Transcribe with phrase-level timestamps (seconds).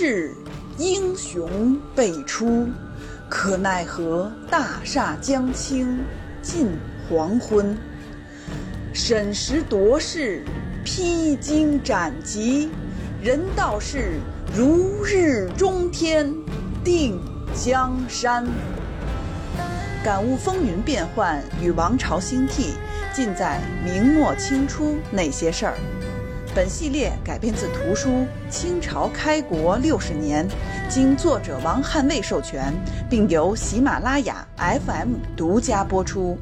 [0.00, 0.30] 是，
[0.76, 2.68] 英雄辈出，
[3.28, 5.98] 可奈何大厦将倾
[6.40, 6.68] 近
[7.08, 7.76] 黄昏。
[8.92, 10.44] 审时度势，
[10.84, 12.70] 披荆斩棘，
[13.20, 14.20] 人道是
[14.54, 16.32] 如日中天，
[16.84, 17.20] 定
[17.52, 18.46] 江山。
[20.04, 22.74] 感悟风云变幻与王朝兴替，
[23.12, 25.74] 尽在明末清初那些事儿。
[26.54, 28.10] 本系列改编自图书
[28.50, 30.48] 《清朝开国六十年》，
[30.88, 32.72] 经作者王汉卫授权，
[33.08, 36.38] 并由喜马拉雅 FM 独家播出。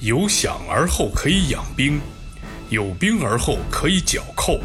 [0.00, 2.00] 有饷而后可以养兵，
[2.70, 4.58] 有兵而后可以剿寇。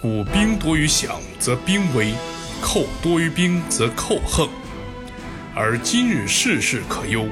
[0.00, 2.14] 故兵多于饷，则兵危；
[2.62, 4.48] 寇多于兵，则寇横。
[5.54, 7.26] 而今日事事可忧。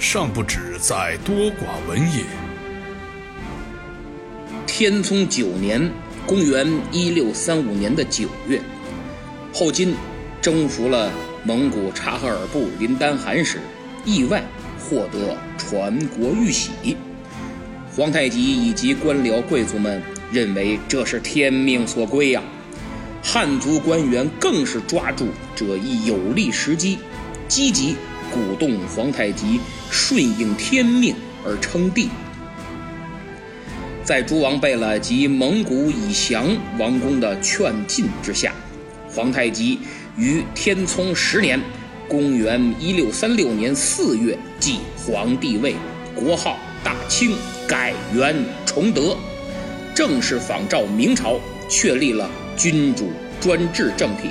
[0.00, 2.24] 尚不止在多寡闻也。
[4.66, 5.92] 天聪九年，
[6.24, 8.58] 公元一六三五年的九月，
[9.52, 9.94] 后金
[10.40, 11.12] 征服了
[11.44, 13.58] 蒙古察哈尔部林丹汗时，
[14.06, 14.42] 意外
[14.78, 16.96] 获得传国玉玺。
[17.94, 22.42] 皇太极以及官僚贵族们认为这是天命所归呀。
[23.22, 26.98] 汉族官员更是抓住这一有利时机，
[27.48, 27.96] 积极。
[28.32, 31.14] 鼓动皇太极顺应天命
[31.44, 32.08] 而称帝，
[34.04, 36.46] 在诸王贝勒及蒙古以降
[36.78, 38.52] 王公的劝进之下，
[39.12, 39.78] 皇太极
[40.16, 41.60] 于天聪十年
[42.08, 45.74] （公元1636年4月）即皇帝位，
[46.14, 47.34] 国号大清，
[47.66, 48.34] 改元
[48.64, 49.16] 崇德，
[49.94, 53.10] 正式仿照明朝确立了君主
[53.40, 54.30] 专制政体。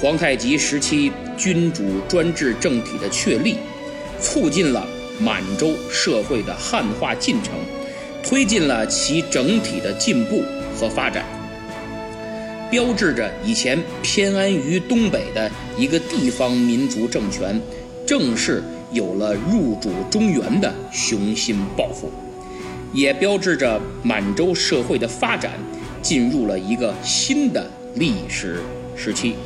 [0.00, 3.56] 皇太极时期君主专制政体的确立，
[4.20, 4.86] 促进了
[5.18, 7.54] 满洲社会的汉化进程，
[8.22, 10.42] 推进了其整体的进步
[10.78, 11.24] 和发展，
[12.70, 17.58] 标志着以前偏安于东北的一个地方民族政权，
[18.06, 18.62] 正式
[18.92, 22.12] 有了入主中原的雄心抱负，
[22.92, 25.52] 也标志着满洲社会的发展
[26.02, 28.60] 进入了一个新的历史
[28.94, 29.36] 时期。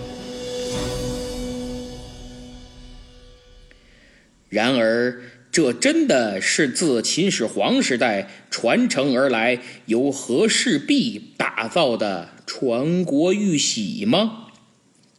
[4.55, 5.21] 然而，
[5.51, 14.47] 这真的是自秦始皇时代传承而来、由和氏璧打造的传国玉玺吗？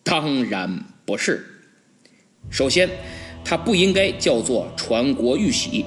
[0.03, 1.46] 当然不是。
[2.50, 2.90] 首先，
[3.44, 5.84] 它不应该叫做传国玉玺。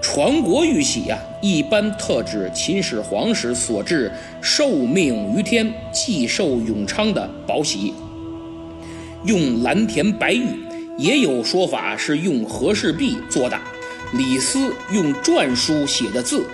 [0.00, 4.10] 传国玉玺呀，一般特指秦始皇时所制
[4.40, 7.92] 受命于天、既寿永昌的宝玺，
[9.26, 10.46] 用蓝田白玉。
[10.98, 13.58] 也有说法是用和氏璧做的，
[14.12, 16.46] 李斯用篆书写的字。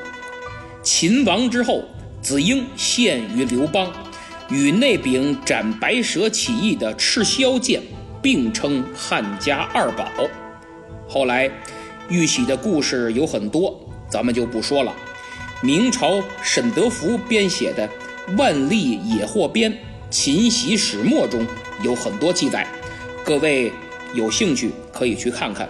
[0.82, 1.84] 秦亡之后，
[2.22, 3.92] 子婴献于刘邦，
[4.48, 7.82] 与那柄斩白蛇起义的赤霄剑
[8.22, 10.06] 并称汉家二宝。
[11.08, 11.50] 后来，
[12.08, 13.78] 玉玺的故事有很多，
[14.08, 14.94] 咱们就不说了。
[15.60, 17.88] 明朝沈德福编写的
[18.36, 19.72] 《万历野获编·
[20.08, 21.44] 秦玺始末》中
[21.82, 22.66] 有很多记载，
[23.24, 23.72] 各位。
[24.14, 25.68] 有兴趣可以去看看。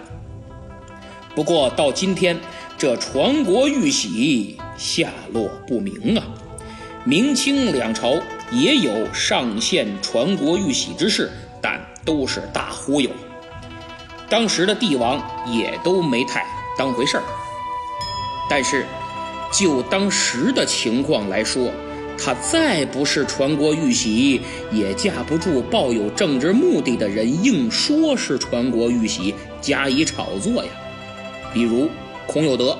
[1.35, 2.39] 不过到今天，
[2.77, 6.23] 这传国玉玺下落不明啊。
[7.05, 8.15] 明清两朝
[8.51, 13.09] 也有上献传国玉玺之事，但都是大忽悠。
[14.29, 16.45] 当时的帝王也都没太
[16.77, 17.23] 当回事儿。
[18.49, 18.85] 但是，
[19.51, 21.71] 就当时的情况来说，
[22.21, 24.41] 他再不是传国玉玺，
[24.71, 30.69] 也架不住抱有政治目的的人硬说是传国玉玺加以炒作呀。
[31.53, 31.89] 比如
[32.27, 32.77] 孔有德，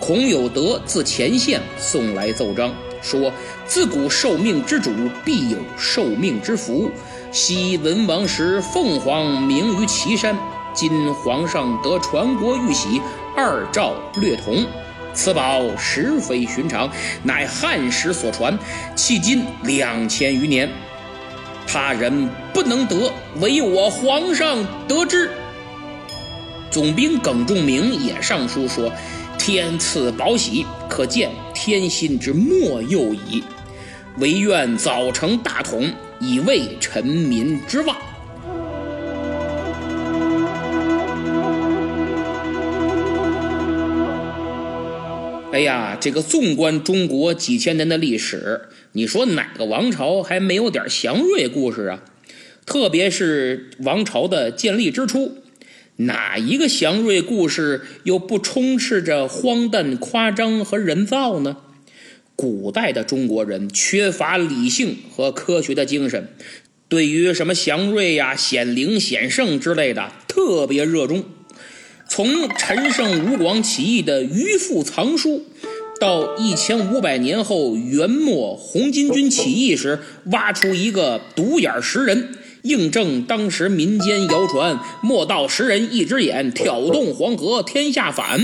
[0.00, 3.32] 孔有德自前线送来奏章，说
[3.64, 4.90] 自古受命之主
[5.24, 6.90] 必有受命之福。
[7.30, 10.36] 昔文王时，凤凰鸣于岐山，
[10.74, 13.00] 今皇上得传国玉玺，
[13.36, 14.66] 二诏略同。
[15.18, 16.88] 此宝实非寻常，
[17.24, 18.56] 乃汉时所传，
[18.94, 20.70] 迄今两千余年，
[21.66, 25.28] 他人不能得，唯我皇上得之。
[26.70, 28.92] 总兵耿仲明也上书说
[29.36, 33.42] ：“天赐宝玺，可见天心之莫佑矣。
[34.18, 37.96] 唯愿早成大统，以慰臣民之望。”
[45.58, 52.04] 哎呀，这个纵观中国几千年的历史，你说哪个王朝还没有点祥瑞故事啊？
[52.64, 55.38] 特别是王朝的建立之初，
[55.96, 61.56] 哪一个祥瑞故事又不充斥着荒诞、夸张和人造呢？
[62.36, 66.28] 古代的中国人缺乏理性和科学的精神，
[66.88, 71.24] 对于什么祥瑞呀、显灵、显圣之类的特别热衷。
[72.08, 75.44] 从陈胜吴广起义的渔父藏书，
[76.00, 80.00] 到一千五百年后元末红巾军起义时
[80.32, 82.36] 挖出一个独眼石人。
[82.62, 88.40] 印证当时民间谣传，莫道石人一只眼挑动黄河，天下反。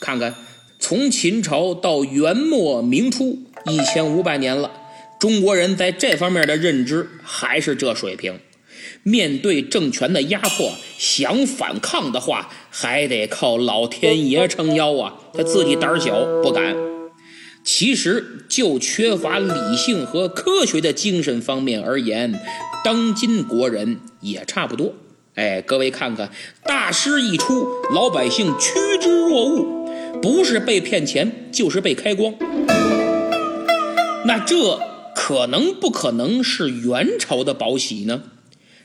[0.00, 0.34] 看看，
[0.78, 4.70] 从秦朝到元末明初，一千五百年了，
[5.18, 8.40] 中国人在这方面的认知还是这水平。
[9.02, 15.14] 面对政权的压迫，想反抗的话，还得靠老天爷撑腰啊！
[15.32, 16.76] 他自己胆小不敢。
[17.62, 22.40] 其实就缺乏理性和科学的精神方面而言。
[22.82, 24.94] 当今国人也差不多，
[25.34, 26.30] 哎，各位看看，
[26.64, 32.34] 大师一出，老百姓趋之若鹜，不是被骗钱，就是被开光。
[34.26, 34.80] 那这
[35.14, 38.22] 可能不可能是元朝的宝玺呢？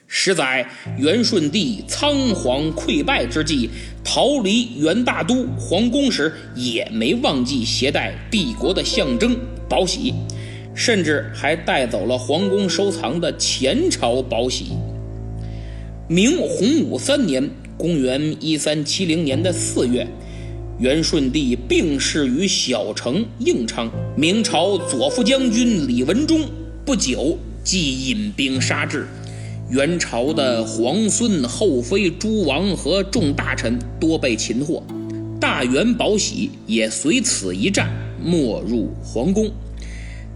[0.08, 0.68] 实载
[0.98, 3.70] 元顺帝仓皇溃败之际，
[4.04, 9.38] 逃离元大都皇宫时，也没忘记携带帝国的象征
[9.68, 10.14] 宝玺。
[10.78, 14.74] 甚至还带走了皇宫收藏的前朝宝玺。
[16.10, 17.50] 明洪武三年
[17.80, 20.06] （公元1370年的四月），
[20.78, 23.90] 元顺帝病逝于小城应昌。
[24.18, 26.42] 明朝左副将军李文忠
[26.86, 29.08] 不久即引兵杀至，
[29.68, 34.84] 元朝的皇孙、后妃、诸王和众大臣多被擒获，
[35.42, 37.90] 大元宝玺也随此一战
[38.24, 39.50] 没入皇宫。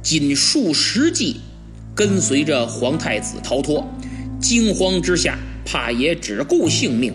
[0.02, 1.38] 仅数十骑，
[1.94, 3.88] 跟随着皇太子逃脱，
[4.42, 7.14] 惊慌之下，怕也只顾性命，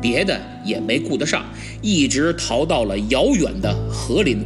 [0.00, 1.44] 别的也没顾得上，
[1.82, 4.38] 一直逃到了遥远的和林。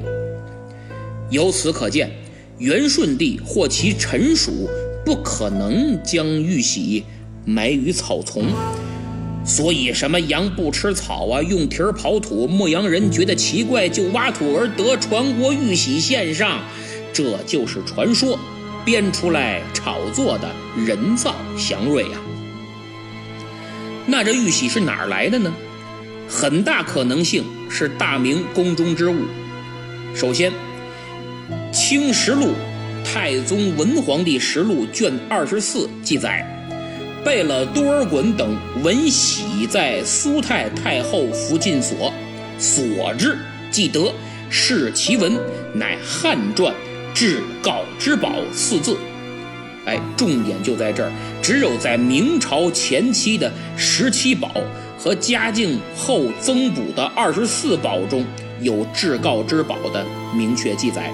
[1.30, 2.10] 由此可见，
[2.56, 4.66] 元顺帝或其臣属
[5.04, 7.04] 不可能将玉玺
[7.44, 8.44] 埋于草丛，
[9.44, 16.60] 所以什么羊不吃草啊，用蹄儿刨土，牧羊人觉得奇怪，就挖土而得传国玉玺献上。
[17.12, 18.38] 这就是传说
[18.84, 20.48] 编出来炒作的
[20.86, 22.18] 人造祥瑞呀。
[24.06, 25.52] 那这玉玺是哪儿来的呢？
[26.28, 29.16] 很大可能性是大明宫中之物。
[30.14, 30.52] 首先，
[31.72, 32.46] 《清实录》
[33.12, 36.46] 太宗文皇帝实录卷二十四记载，
[37.24, 42.14] 贝勒多尔衮等闻玺在苏太太后福晋所，
[42.56, 43.36] 所之，
[43.68, 44.12] 既得，
[44.48, 45.36] 视其文，
[45.74, 46.72] 乃汉传。
[47.12, 48.96] 至告之宝四字，
[49.86, 51.10] 哎，重点就在这儿。
[51.42, 54.52] 只有在明朝前期的十七宝
[54.96, 58.24] 和嘉靖后增补的二十四宝中
[58.60, 61.12] 有至告之宝的明确记载，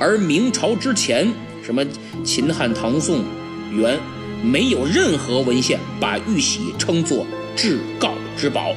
[0.00, 1.32] 而明朝之前，
[1.62, 1.84] 什么
[2.24, 3.24] 秦汉唐宋
[3.72, 3.98] 元，
[4.42, 7.26] 没有任何文献把玉玺称作
[7.56, 8.74] 至高之宝。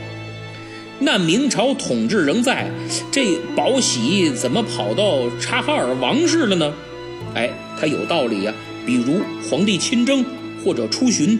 [0.99, 2.71] 那明朝统治仍在，
[3.11, 6.73] 这宝玺怎么跑到察哈尔王室了呢？
[7.35, 8.53] 哎，它有道理呀。
[8.85, 10.23] 比如皇帝亲征
[10.63, 11.37] 或者出巡，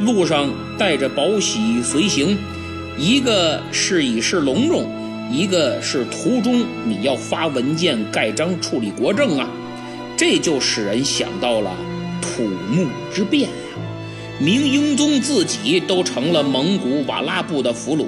[0.00, 0.48] 路上
[0.78, 2.38] 带着宝玺随行，
[2.98, 4.90] 一个是以示隆重，
[5.30, 9.50] 一个是途中你要发文件盖章处理国政啊。
[10.16, 11.76] 这就使人想到了
[12.22, 13.56] 土木之变呀。
[14.38, 18.04] 明英宗自己都成了蒙古瓦剌部的俘虏。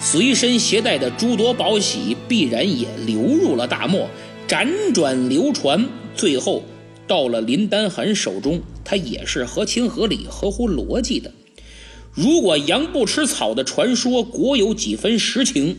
[0.00, 4.08] 随身携带的诸多宝玺必然也流入了大漠，
[4.46, 6.62] 辗转流传，最后
[7.06, 11.32] 到了林丹汗手中，他也是合情合理、合乎逻辑的。
[12.18, 15.76] 如果羊不吃草的传说果有几分实情，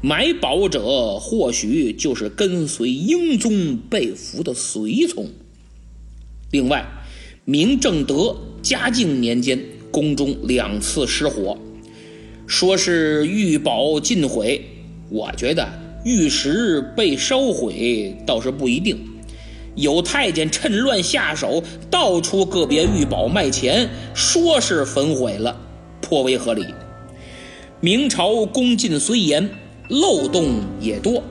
[0.00, 5.26] 买宝者或许就是跟随英宗被俘的随从。
[6.52, 6.86] 另外，
[7.44, 11.58] 明正德、嘉靖年间，宫中两次失火。
[12.46, 14.64] 说是玉宝尽毁，
[15.08, 15.68] 我觉得
[16.04, 18.96] 玉石被烧毁倒是不一定。
[19.74, 25.60] 有太监趁乱下手，盗出个别玉宝卖钱，说是焚毁了，
[26.00, 26.66] 颇为合理。
[27.80, 29.50] 明朝宫禁虽严，
[29.88, 31.22] 漏洞也多。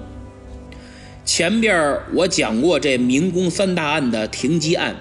[1.26, 4.96] 前边我讲过这明宫三大案的停机案，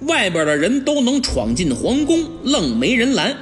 [0.00, 3.34] 外边的人都能闯进皇宫，愣没人拦。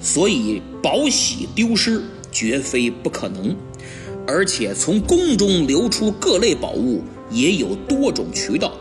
[0.00, 3.54] 所以宝玺丢失绝非不可能，
[4.26, 8.72] 而且从宫中流出各类宝物也有多种渠道，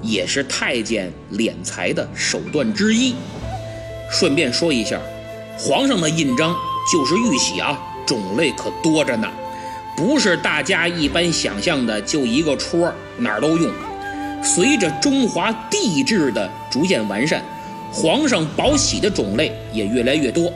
[0.00, 3.14] 也是太监敛财的手段之一。
[4.10, 5.00] 顺便说一下，
[5.62, 6.56] 皇上的印章
[6.90, 9.28] 就是玉玺啊，种类可多着呢，
[9.94, 13.70] 不是大家一般想象的就一个戳哪儿都用。
[14.42, 17.44] 随着中华帝制的逐渐完善，
[17.92, 20.50] 皇上宝玺的种类也越来越多。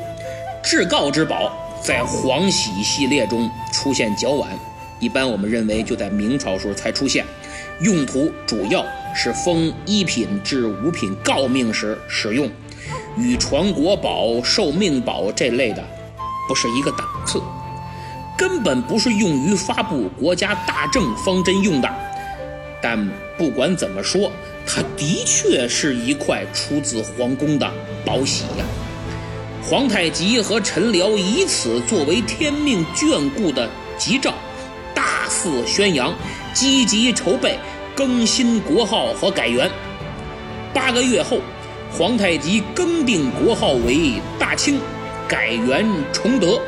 [0.63, 4.59] 至高之宝在皇玺系列中出现较晚，
[5.01, 7.27] 一般我们认为就在明朝时候才出现，
[7.83, 8.83] 用途主要
[9.15, 12.51] 是封一品至五品诰命时使用，
[13.17, 15.83] 与传国宝、寿命宝这类的
[16.49, 17.41] 不是一个档次，
[18.37, 21.89] 根本不是用于发布国家大政方针用的。
[22.83, 24.31] 但不管怎么说，
[24.67, 27.71] 它的确是一块出自皇宫的
[28.05, 28.65] 宝玺呀。
[29.63, 34.35] 皇太极和陈辽以此作为天命眷顾的吉兆，
[34.95, 36.13] 大肆宣扬，
[36.53, 37.57] 积极筹备
[37.95, 39.71] 更新国号和改元。
[40.75, 41.39] 八个月后，
[41.97, 44.81] 皇太极更定国号为大清，
[45.29, 46.61] 改元崇德。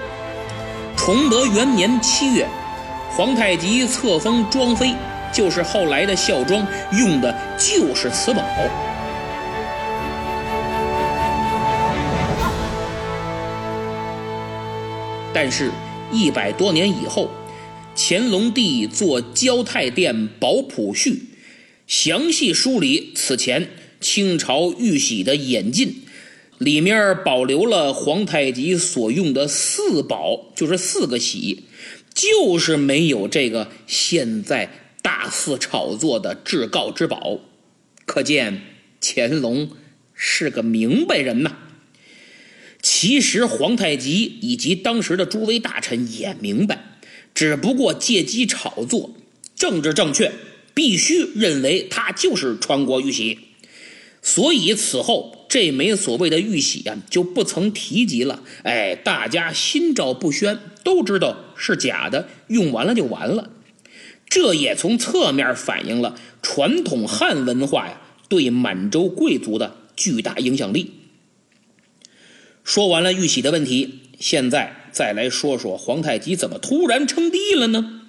[0.97, 2.47] 崇德元年七月，
[3.11, 4.95] 皇太极册封庄妃。
[5.33, 8.43] 就是后来的孝庄用的就是此宝，
[15.35, 15.71] 但是，
[16.11, 17.29] 一百多年以后，
[17.95, 21.11] 乾隆帝做《交泰殿宝谱序》，
[21.87, 23.69] 详细梳理此前
[24.07, 26.03] 清朝玉玺的演进，
[26.59, 31.65] 里面保留了皇太极所用的四宝，就是四个玺，
[32.15, 34.83] 就是没有这个现在。
[35.03, 37.39] 大肆炒作的至高之宝，
[38.07, 38.63] 可见
[39.01, 39.71] 乾隆
[40.15, 41.57] 是个明白人呐。
[42.83, 46.99] 其实皇太极以及当时的诸位大臣也明白，
[47.35, 49.15] 只不过借机炒作，
[49.55, 50.33] 政治正确，
[50.75, 53.39] 必须认为它就是传国玉玺，
[54.27, 58.43] 所以此后这枚所谓的玉玺啊就不曾提及了。
[58.65, 63.51] 哎，大家心照不宣，都知道是假的，用完了就完了。
[64.29, 70.91] 这也从侧面反映了传统汉文化呀对满洲贵族的巨大影响力。
[72.65, 78.03] 说完了玉玺的问题，现在再来说说皇太极怎么突然称帝了呢？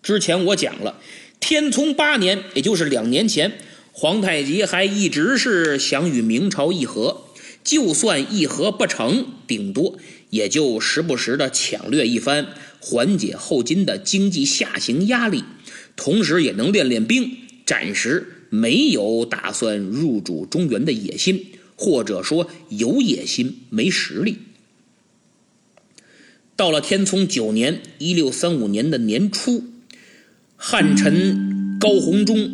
[0.00, 1.00] 之前我讲了，
[1.40, 3.58] 天聪八年，也就是两年前，
[4.00, 7.24] 皇太极还一直是想与明朝议和，
[7.62, 9.98] 就算议和不成，顶多
[10.30, 12.46] 也就时不时的抢掠一番。
[12.80, 15.44] 缓解后金的经济下行压力，
[15.96, 17.30] 同时也能练练兵，
[17.66, 24.38] 暂时没有打算入主中原的野心，或者说有野心没实力。
[26.56, 29.62] 到了天聪九年（一六三五年的年初），
[30.56, 32.50] 汉臣高弘忠、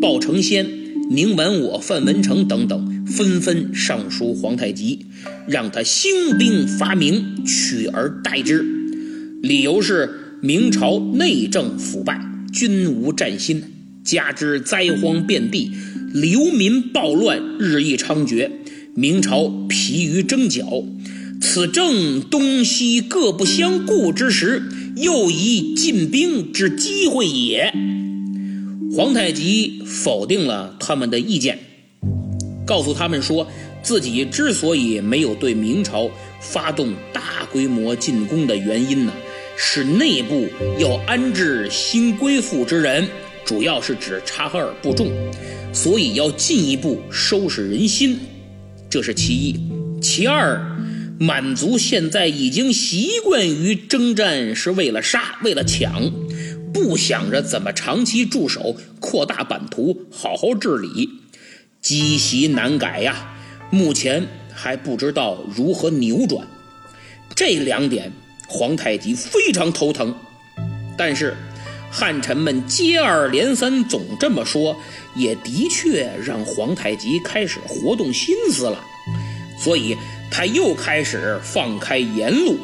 [0.00, 5.06] 鲍承先、宁完我、范文成等等纷纷上书皇太极，
[5.46, 8.64] 让他兴兵伐明，取而代之。
[9.42, 12.20] 理由是明朝内政腐败，
[12.52, 13.62] 军无战心，
[14.02, 15.70] 加之灾荒遍地，
[16.12, 18.50] 流民暴乱日益猖獗，
[18.94, 20.84] 明朝疲于征剿，
[21.40, 24.62] 此正东西各不相顾之时，
[24.96, 27.72] 又宜进兵之机会也。
[28.96, 31.58] 皇太极否定了他们的意见，
[32.64, 33.44] 告诉他们说
[33.82, 36.08] 自己之所以没有对明朝
[36.40, 39.12] 发动大规模进攻的原因呢？
[39.56, 40.46] 是内部
[40.78, 43.04] 要安置新归附之人，
[43.44, 45.10] 主要是指察哈尔部众，
[45.72, 48.16] 所以要进一步收拾人心，
[48.88, 49.56] 这是其一。
[50.00, 50.60] 其二，
[51.18, 56.12] 满族现在已经习惯于征战是为了杀，为了抢，
[56.74, 61.08] 不想着怎么长期驻守、扩大版图、好好治理，
[61.80, 63.36] 积习难改呀。
[63.70, 66.46] 目前还不知道如何扭转，
[67.34, 68.12] 这两点。
[68.46, 70.14] 皇太极非常头疼，
[70.98, 71.34] 但是
[71.90, 74.76] 汉臣们接二连三总这么说，
[75.16, 78.78] 也的确让皇太极开始活动心思了，
[79.58, 79.96] 所以
[80.30, 82.58] 他又开始放开言路，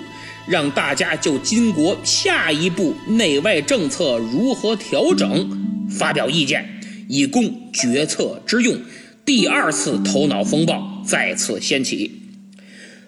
[0.49, 8.81] 让大家就金国下一步内外政策如何调整发表意见，以供决策之用。
[9.25, 12.11] 第二次头脑风暴再次掀起。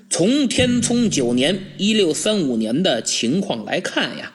[0.09, 4.33] 从天聪九年（一六三五年）的情况来看呀，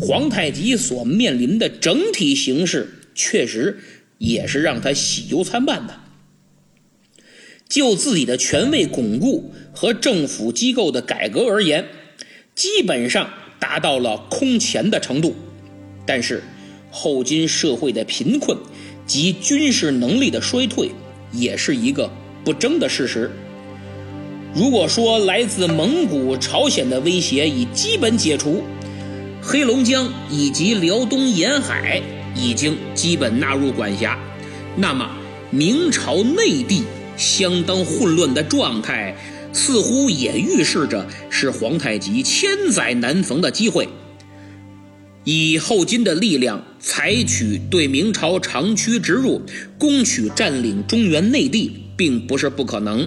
[0.00, 3.78] 皇太极所面临的整体形势确实
[4.18, 6.00] 也是让他喜忧参半的。
[7.68, 11.86] 就自己的权位巩固和政府机构的改革而言，
[12.60, 13.26] 基本上
[13.58, 15.34] 达到了空前的程度。
[16.04, 16.44] 但是，
[16.90, 18.58] 后金社会的贫困
[19.06, 20.90] 及军事能力的衰退，
[21.32, 22.10] 也是一个
[22.44, 23.30] 不争的事实。
[24.54, 28.62] 如果说来自蒙古、朝鲜的威胁已基本解除，
[29.40, 32.02] 黑龙江以及辽东沿海
[32.36, 34.18] 已经基本纳入管辖，
[34.76, 35.10] 那么
[35.50, 36.84] 明朝内地
[37.16, 39.16] 相当混乱的状态，
[39.52, 43.88] 似乎也预示着是皇太极千载难逢的机会。
[45.24, 49.42] 以后金的力量采取对明朝长驱直入，
[49.78, 53.06] 攻取占领中原内地，并不是不可能，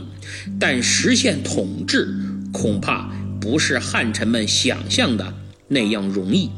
[0.60, 2.08] 但实现统治
[2.52, 3.10] 恐怕
[3.42, 5.34] 不是汉臣们想象的
[5.68, 6.50] 那样容易。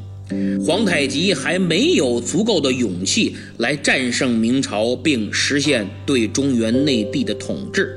[0.66, 7.96] 皇太极还没有足够的勇气来战胜明朝，并实现对中原内地的统治，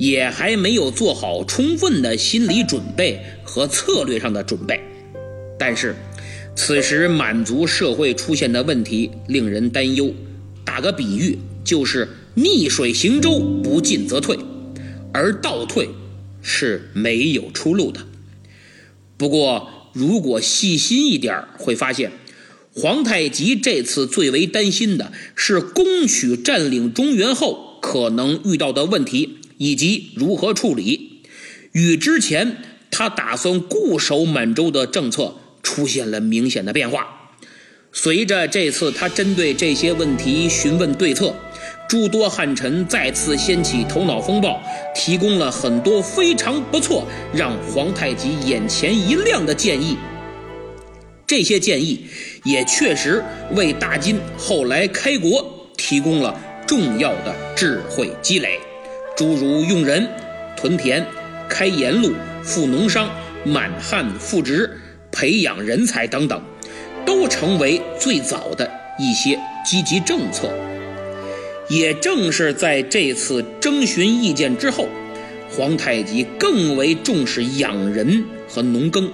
[0.00, 4.80] 也还没有做好充分的心理准备和策略上的准备，
[5.58, 5.94] 但是。
[6.56, 10.12] 此时满族社会出现的问题令人担忧。
[10.64, 14.36] 打个比喻，就是逆水行舟，不进则退，
[15.12, 15.88] 而倒退
[16.42, 18.00] 是没有出路的。
[19.16, 22.12] 不过，如果细心一点，会发现
[22.74, 31.20] 皇太极这次最为担心的是攻取占领中原后可能遇到的问题以及如何处理，
[31.72, 32.56] 与之前
[32.90, 35.36] 他打算固守满洲的政策。
[35.62, 37.06] 出现了明显的变化。
[37.92, 41.36] 随着这次他针对这些问题询问对策，
[41.86, 44.58] 诸多汉臣再次掀起头脑风暴，
[44.94, 49.98] 提供了很多非常不错、让皇太极眼前一亮的建议。
[51.26, 52.06] 这些建议
[52.42, 58.58] 也确实为大金后来开国提供了重要的智慧积累，
[59.20, 60.08] 诸如用人、
[60.56, 61.06] 屯田、
[61.46, 64.78] 开盐路、富农商、满汉复职。
[65.12, 66.42] 培养人才等等，
[67.04, 70.50] 都成为最早的一些积极政策。
[71.68, 74.88] 也正是在这次征询意见之后，
[75.50, 79.12] 皇太极更为重视养人和农耕。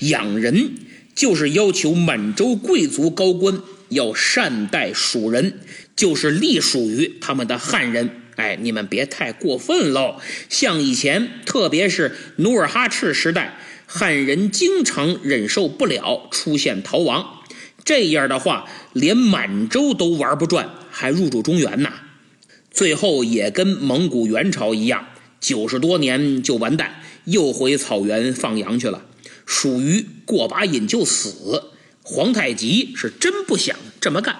[0.00, 0.72] 养人
[1.14, 3.60] 就是要求满洲贵族高官
[3.90, 5.60] 要善待蜀人，
[5.96, 8.10] 就是隶属于他们的汉人。
[8.36, 10.16] 哎，你们别太过分喽！
[10.48, 13.58] 像以前，特别是努尔哈赤时代。
[13.86, 17.42] 汉人经常忍受不了出现逃亡，
[17.84, 21.92] 这样的话，连满洲都玩不转，还入主中原呐？
[22.70, 29.04] 最后也跟蒙古元朝一样，九十多年就完蛋，又回草原放羊去了，
[29.44, 31.64] 属于过把瘾就死。
[32.02, 34.34] 皇太极是真不想这么干，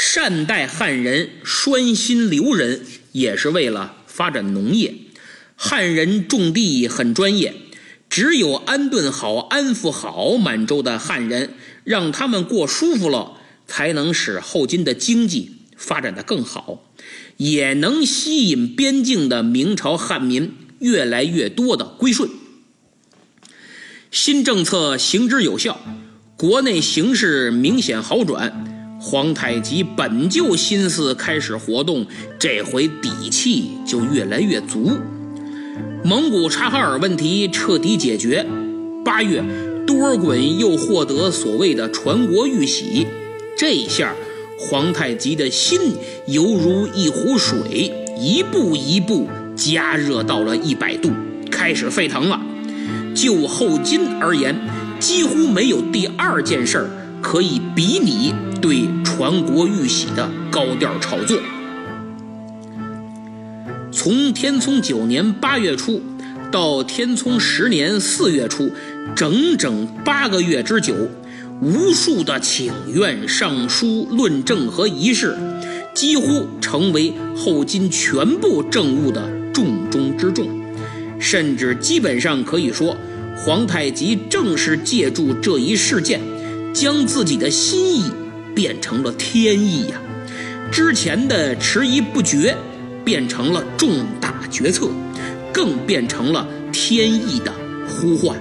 [0.00, 4.94] 善待汉人，拴心留人，也是为了发展农业。
[5.56, 7.52] 汉人种地很专业。
[8.08, 16.84] 只有安顿好、安抚好满洲的汉人，让他们过舒服了，才能使后金的经济发展的更好，
[17.36, 22.30] 也能吸引边境的明朝汉民越来越多的归顺。
[24.12, 25.80] 新政策行之有效，
[26.36, 28.67] 国内形势明显好转。
[29.00, 32.04] 皇太极本就心思开始活动，
[32.38, 34.98] 这回底气就越来越足。
[36.04, 38.44] 蒙古察哈尔问题彻底解决。
[39.04, 39.42] 八月，
[39.86, 43.06] 多尔衮又获得所谓的传国玉玺。
[43.56, 44.14] 这下，
[44.58, 45.78] 皇太极的心
[46.26, 51.10] 犹如一壶水，一步一步加热到了一百度，
[51.50, 52.40] 开始沸腾了。
[53.14, 54.54] 就后金而言，
[54.98, 56.90] 几乎没有第二件事儿
[57.22, 61.38] 可以比拟对传国玉玺的高调炒作。
[63.90, 66.00] 从天聪九年八月初
[66.52, 68.70] 到天聪十年四月初，
[69.16, 70.94] 整整八个月之久，
[71.60, 75.36] 无数的请愿、上书、论证和仪式，
[75.94, 80.48] 几乎成为后金全部政务的重中之重。
[81.18, 82.96] 甚至基本上可以说，
[83.36, 86.20] 皇太极正是借助这一事件，
[86.74, 88.10] 将自己的心意
[88.54, 90.00] 变成了天意呀！
[90.70, 92.56] 之前的迟疑不决。
[93.04, 94.86] 变成了重大决策，
[95.50, 97.50] 更变成了天意的
[97.88, 98.38] 呼唤。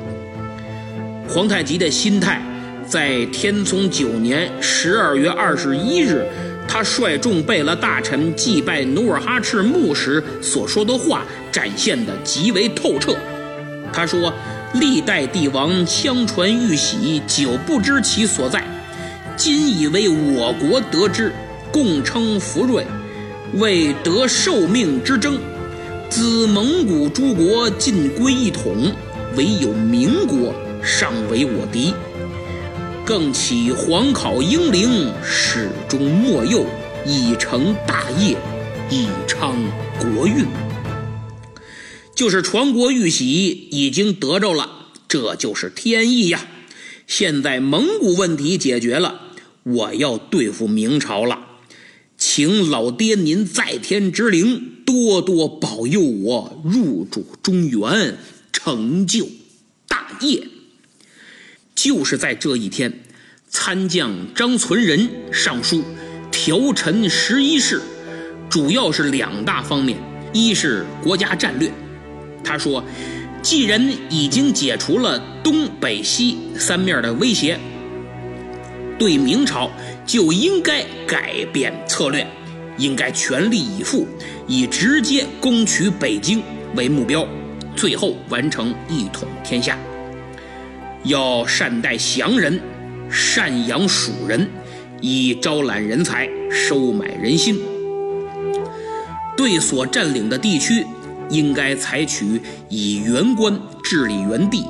[1.25, 2.41] 皇太极的心态，
[2.85, 6.27] 在天聪九年十二月二十一日，
[6.67, 13.15] 他率众贝勒大臣祭拜努尔哈赤墓时所说的话，展现的极为透彻。
[13.93, 14.33] 他说
[14.73, 18.63] ：“历代帝王相传玉玺，久不知其所在，
[19.35, 21.33] 今以为我国得之，
[21.71, 22.85] 共称福瑞。”
[23.53, 25.39] 为得受命之争，
[26.09, 28.91] 自蒙古诸国尽归一统，
[29.37, 30.53] 唯有明国
[30.83, 31.93] 尚为我敌。
[33.05, 36.65] 更启皇考英灵，始终莫幼，
[37.05, 38.35] 以成大业，
[38.89, 39.55] 以昌
[39.97, 40.45] 国运。
[42.17, 46.47] 就是传国玉玺已经得着了，这就是天意呀。
[47.05, 49.21] 现在蒙古问题解决了，
[49.61, 51.45] 我要对付明朝了。
[52.17, 58.17] 请老爹您在天之灵多多保佑我入主中原，
[58.51, 59.29] 成就
[59.87, 60.47] 大业。
[61.75, 63.03] 就是在这一天，
[63.47, 65.83] 参将张存仁上书
[66.31, 67.79] 调陈十一事，
[68.49, 69.99] 主要是两大方面：
[70.33, 71.71] 一是国家战略。
[72.47, 72.83] 他说，
[73.41, 77.59] 既然已经解除了东北西三面的威胁，
[78.97, 79.69] 对明朝。
[80.07, 82.25] 就应该改变策略，
[82.77, 84.07] 应该全力以赴，
[84.47, 86.41] 以直接攻取北京
[86.77, 87.27] 为目标，
[87.75, 89.77] 最后完成一统天下。
[91.03, 92.57] 要善待降人，
[93.11, 94.49] 赡养蜀人，
[95.01, 97.59] 以招揽人才，收买人心。
[99.35, 100.85] 对所占领的地区，
[101.29, 104.65] 应该采取以原官治理原地，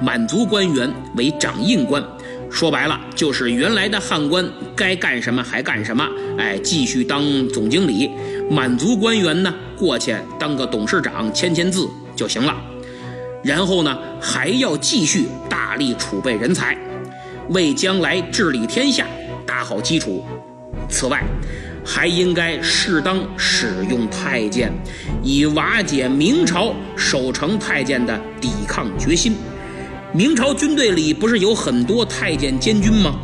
[0.00, 2.02] 满族官员为掌印官。
[2.48, 8.08] 说白了，就是原来的汉官该干什么还干什么，哎，继续当总经理；
[8.48, 12.54] 满族官员呢，过去当个董事长，签签字就行了。
[13.42, 16.78] 然后呢，还要继续大力储备人才，
[17.50, 19.06] 为将来治理天下
[19.44, 20.24] 打好基础。
[20.88, 21.22] 此外，
[21.86, 24.72] 还应该适当使用太监，
[25.22, 29.36] 以瓦解明朝守城太监的抵抗决心。
[30.12, 33.14] 明朝军队里不是有很多太监监军吗？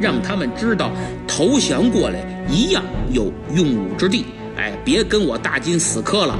[0.00, 0.90] 让他们知道
[1.28, 2.18] 投降过来
[2.50, 4.24] 一样有用武之地。
[4.56, 6.36] 哎，别跟我大金死磕了。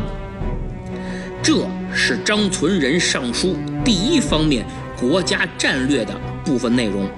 [1.42, 4.64] 这是张存仁上书第一方面
[4.98, 7.08] 国家战略的部分内容。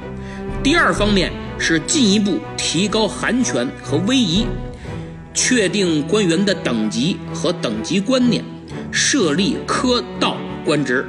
[0.62, 1.32] 第二方面
[1.64, 4.44] 是进一步提高韩权和威仪，
[5.32, 8.44] 确定官员的等级和等级观念，
[8.90, 11.06] 设立科道官职。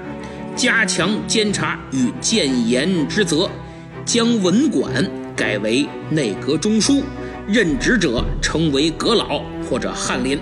[0.56, 3.50] 加强监察与谏言之责，
[4.06, 5.04] 将文管
[5.36, 7.02] 改为内阁中书，
[7.48, 10.39] 任职者称为阁老或者翰林。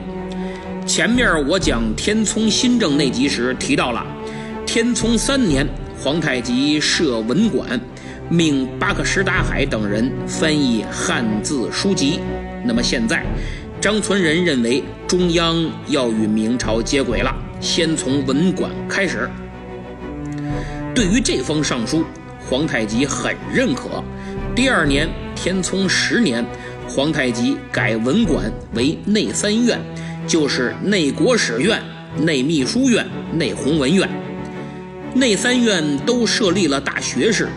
[0.86, 4.06] 前面我讲天聪新政那集时提到了，
[4.66, 5.66] 天聪三年，
[5.98, 7.80] 皇太极设文管，
[8.32, 12.22] 命巴克什达海等人翻译汉字书籍。
[12.64, 13.26] 那么现在，
[13.82, 19.30] 张存仁认为中央要与明朝接轨了，先从文管开始。
[20.96, 22.06] 对于这封上书，
[22.40, 24.02] 皇太极很认可。
[24.56, 26.46] 第二年，天聪十年，
[26.88, 29.78] 皇太极改文馆为内三院，
[30.26, 31.82] 就是内国史院、
[32.18, 34.10] 内秘书院、内弘文院。
[35.14, 37.50] 内三院都设立了大学士。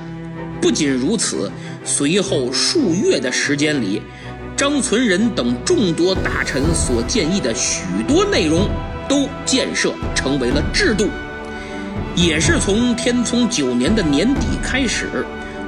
[0.65, 1.53] 不仅如此，
[1.85, 4.01] 随后数月的时间里，
[4.57, 8.67] 张存仁等众多大臣所建议的许多内容，
[9.07, 11.11] 都建设成为了制度。
[12.17, 15.27] 也是从天聪九年的年底开始，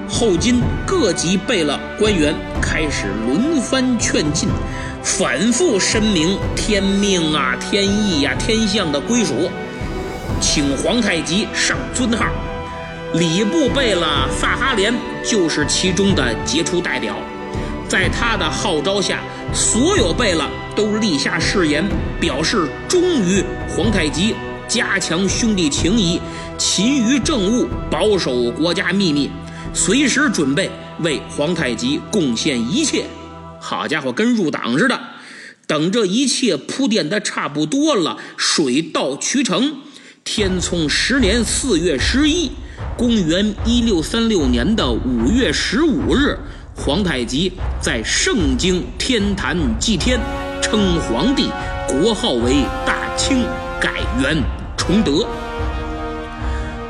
[0.09, 4.49] 后金各级贝勒官员开始轮番劝进，
[5.03, 9.51] 反复申明天命啊、天意呀、天象的归属，
[10.41, 12.25] 请皇太极上尊号。
[13.19, 14.93] 礼部贝勒萨哈连
[15.25, 17.17] 就是其中的杰出代表，
[17.89, 19.23] 在他的号召下，
[19.55, 21.83] 所有贝勒都立下誓言，
[22.21, 24.35] 表示忠于皇太极。
[24.69, 26.21] 加强兄弟情谊，
[26.59, 29.31] 勤于政务，保守国家秘密，
[29.73, 33.05] 随时准备为皇太极贡献一切。
[33.61, 35.01] 好家伙，跟入党似的。
[35.69, 39.73] 等这一切铺垫的差不多了，水到渠成。
[40.25, 42.51] 天聪十年四月十一，
[42.97, 46.39] 公元一六三六年的五月十五日，
[46.75, 50.19] 皇太极在盛京天坛祭天，
[50.61, 51.51] 称皇帝，
[51.89, 53.45] 国号为大清。
[53.79, 54.43] 改元
[54.75, 55.27] 崇德，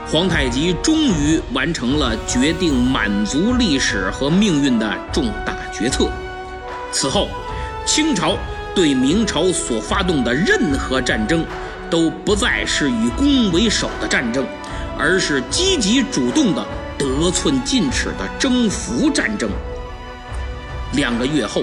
[0.07, 6.09] 皇太极终于完成了决定满族历史和命运的重大决策。
[6.92, 7.29] 此后，
[7.85, 8.38] 清朝
[8.72, 11.44] 对明朝所发动的任何战争，
[11.90, 14.46] 都不再是以攻为守的战争，
[14.99, 16.67] 而是积极主动的
[16.99, 19.51] 得寸进尺的征服战争。
[20.93, 21.63] 两个月后，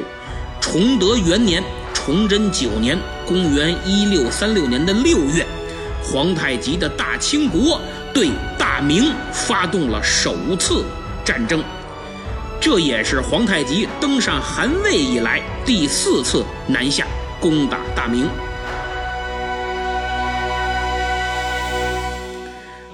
[0.62, 1.64] 崇德元年。
[1.94, 5.46] 崇祯九年，公元一六三六年的六月，
[6.04, 7.80] 皇太极的大清国
[8.14, 10.84] 对大明发动了首次
[11.24, 11.64] 战争，
[12.60, 17.08] 这也是皇太极登上汗位以来第四次南下
[17.40, 18.28] 攻打大明。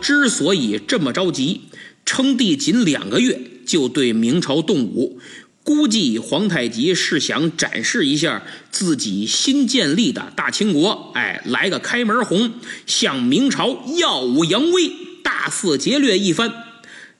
[0.01, 1.62] 之所以这么着急，
[2.05, 5.19] 称帝仅两个月就对明朝动武，
[5.63, 12.53] 估计皇太极是想展示一下自己新建立的大清国，哎，来个开门红，
[12.88, 14.91] 向明朝耀武扬威，
[15.23, 16.51] 大肆劫掠一番。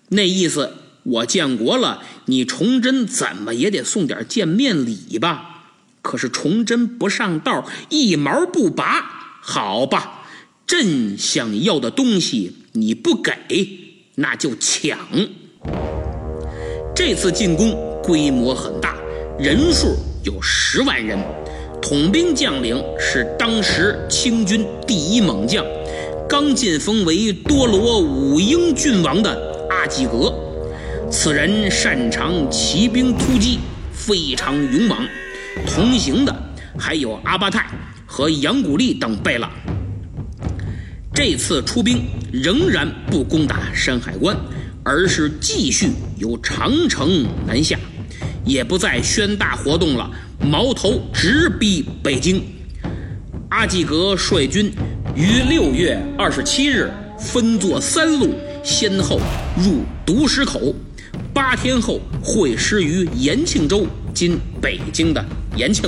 [0.10, 5.66] 那意思，我建国了，你崇祯怎么也得送点见面礼吧？
[6.02, 9.40] 可是崇祯不上道，一毛不拔。
[9.42, 10.24] 好吧，
[10.66, 13.34] 朕想要的东西你不给，
[14.16, 14.98] 那就抢。
[16.96, 17.90] 这次进攻。
[18.02, 18.96] 规模很大，
[19.38, 21.20] 人数有十万人，
[21.80, 25.64] 统兵将领是当时清军第一猛将，
[26.28, 30.34] 刚晋封为多罗武英郡王的阿济格。
[31.12, 33.60] 此人擅长骑兵突击，
[33.92, 34.98] 非常勇猛。
[35.68, 36.36] 同行的
[36.76, 37.68] 还有阿巴泰
[38.08, 39.48] 和杨古力等贝勒。
[41.14, 44.38] 这次出兵仍然不攻打山海关，
[44.84, 47.78] 而是继续由长城南下。
[48.46, 52.42] 也不再宣大活动了，矛头直逼北京。
[53.50, 54.72] 阿济格率军
[55.16, 59.20] 于六月二十七日分作三路，先后
[59.58, 60.74] 入独石口，
[61.34, 65.24] 八天后会师于延庆州（今北京的
[65.56, 65.88] 延庆），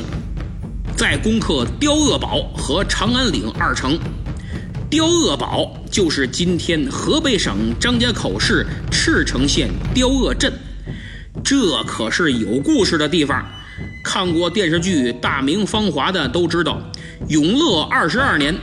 [0.96, 3.98] 再攻克刁鄂堡和长安岭二城。
[4.92, 10.52] 刁鄂堡就是今天河北省张家口市赤城县刁鄂镇。
[11.42, 13.42] 这可是有故事的地方，
[14.04, 16.78] 看过电视剧《大明芳华》的都知道，
[17.30, 18.54] 永乐二十二年，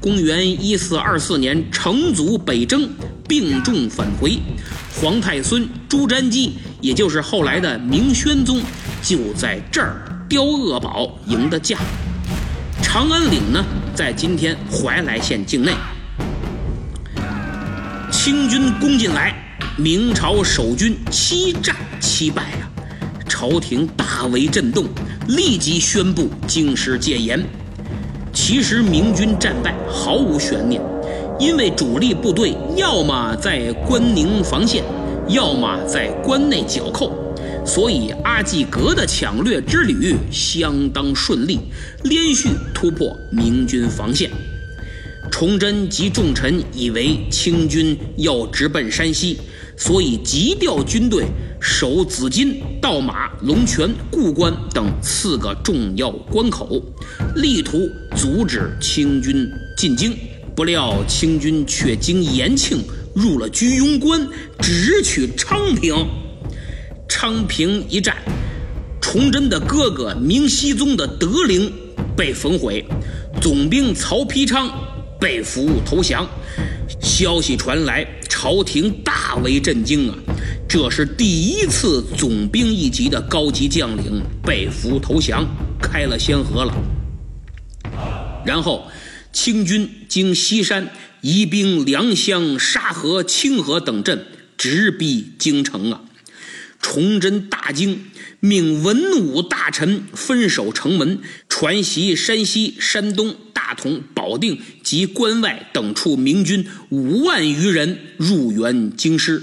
[0.00, 2.88] 公元一四二四年，成祖北征，
[3.28, 4.38] 病重返回，
[4.98, 8.62] 皇太孙朱瞻基，也就是后来的明宣宗，
[9.02, 11.76] 就在这儿刁鄂堡赢的驾。
[12.94, 15.72] 长安岭呢，在今天怀来县境内，
[18.08, 19.34] 清军攻进来。
[19.76, 22.70] 明朝守军七战七败啊，
[23.28, 24.84] 朝廷大为震动，
[25.26, 27.44] 立即宣布京师戒严。
[28.32, 30.80] 其实明军战败毫无悬念，
[31.40, 34.84] 因为主力部队要么在关宁防线，
[35.26, 37.10] 要么在关内剿寇，
[37.64, 41.58] 所以阿济格的抢掠之旅相当顺利，
[42.04, 44.30] 连续突破明军防线。
[45.30, 49.38] 崇祯及重臣以为清军要直奔山西。
[49.76, 51.24] 所以急调军队
[51.60, 56.80] 守紫金、道马、龙泉、故关等四个重要关口，
[57.34, 60.16] 力图阻止清军进京。
[60.54, 62.84] 不料清军却经延庆
[63.16, 64.24] 入了居庸关，
[64.60, 65.92] 直取昌平。
[67.08, 68.16] 昌平一战，
[69.00, 71.72] 崇祯的哥哥明熹宗的德陵
[72.16, 72.84] 被焚毁，
[73.40, 74.70] 总兵曹丕昌
[75.20, 76.28] 被俘投降。
[77.00, 78.06] 消息传来。
[78.36, 80.14] 朝廷大为震惊啊！
[80.68, 85.46] 这是第一次总兵一级的高级将领被俘投降，
[85.80, 86.74] 开了先河了。
[88.44, 88.86] 然后，
[89.32, 90.90] 清军经西山
[91.22, 94.26] 移兵良乡、沙河、清河等镇，
[94.58, 96.02] 直逼京城啊！
[96.84, 98.04] 崇祯大惊，
[98.40, 103.34] 命文武大臣分守城门，传习山西、山东。
[103.54, 109.42] 大同、保定及关外等处明军五万余人入援京师，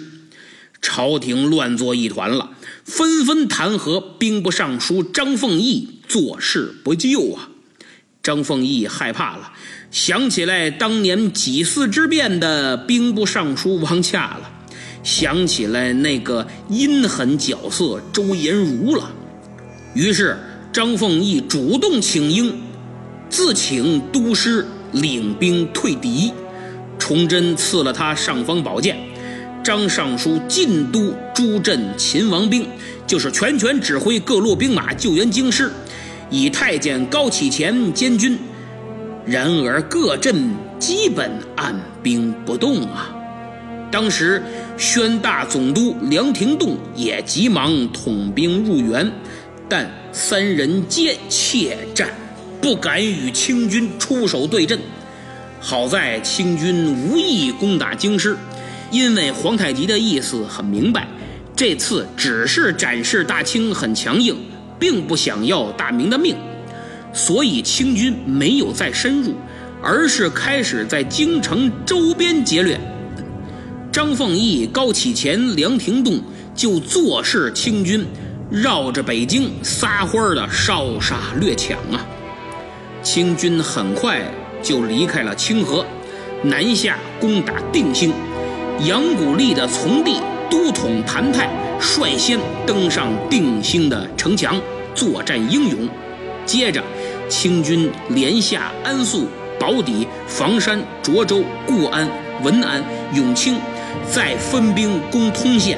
[0.80, 2.51] 朝廷乱作一团了，
[2.86, 7.49] 纷纷弹劾兵部尚书张凤义坐视不救啊！
[8.21, 9.54] 张凤义害怕了，
[9.89, 14.51] 想起来当年几次之变的兵部尚书王洽了，
[15.03, 19.11] 想起来那个阴狠角色周延儒了，
[19.93, 20.37] 于是
[20.71, 22.53] 张凤义主动请缨。
[23.29, 26.33] 自请督师领兵退敌，
[26.99, 28.97] 崇祯赐了他尚方宝剑。
[29.63, 32.67] 张尚书进都诸镇秦王兵，
[33.07, 35.71] 就是全权指挥各路兵马救援京师，
[36.29, 38.37] 以太监高启乾监军。
[39.25, 43.15] 然而各镇基本按兵不动啊。
[43.91, 44.41] 当时
[44.77, 49.12] 宣大总督梁廷栋也急忙统兵入援，
[49.67, 52.10] 但三人皆怯战。
[52.62, 54.80] 不敢与清军出手对阵，
[55.60, 58.38] 好在清军无意攻打京师，
[58.91, 61.08] 因为皇太极的意思很明白，
[61.56, 64.36] 这次只是展示大清很强硬，
[64.80, 66.36] 并不想要大明的命，
[67.13, 69.34] 所以清军没有再深入，
[69.82, 72.80] 而是开始在京城周边劫掠。
[73.91, 76.21] 张凤义、高启乾、梁廷栋
[76.56, 78.06] 就坐视清军
[78.49, 81.99] 绕着北京撒欢的烧杀掠抢啊！
[83.04, 84.21] 清军很快
[84.63, 85.86] 就离开了清河，
[86.41, 88.13] 南下攻打定兴。
[88.86, 94.56] 杨古立的从弟都统谭泰率先登上定兴的城墙，
[94.95, 95.89] 作战英勇。
[96.45, 96.82] 接着，
[97.27, 99.27] 清军连下安宿、
[99.60, 102.08] 宝坻、房山、涿州、固安、
[102.41, 102.82] 文安、
[103.13, 103.56] 永清，
[104.12, 105.77] 再分兵攻通县，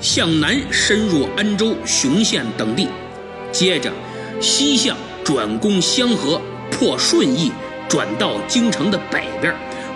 [0.00, 2.88] 向南深入安州、雄县等地。
[3.52, 3.90] 接着，
[4.40, 7.50] 西向转攻香河，破顺义，
[7.88, 9.54] 转到京城的北边，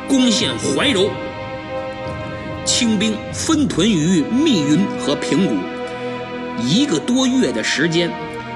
[0.08, 1.08] 攻陷怀柔。
[2.64, 5.54] 清兵分屯于密云和平谷，
[6.62, 8.10] 一个多月的时间，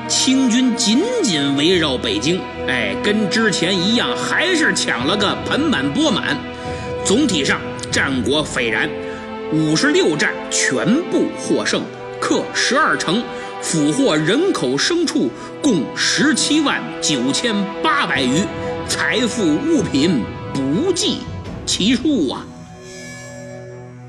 [0.08, 6.38] 清军紧紧围绕北京，哎，跟之前一样，还是抢了个盆满钵满。
[7.04, 8.88] 总体上战果斐然，
[9.52, 11.82] 五十六战全部获胜，
[12.20, 13.22] 克十二城，
[13.62, 15.30] 俘获人口牲畜
[15.62, 18.42] 共十七万九千八百余，
[18.88, 20.22] 财富物品
[20.52, 21.18] 不计
[21.64, 22.46] 其数啊。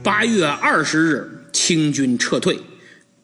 [0.04, 2.60] 八月二十日，清军撤退。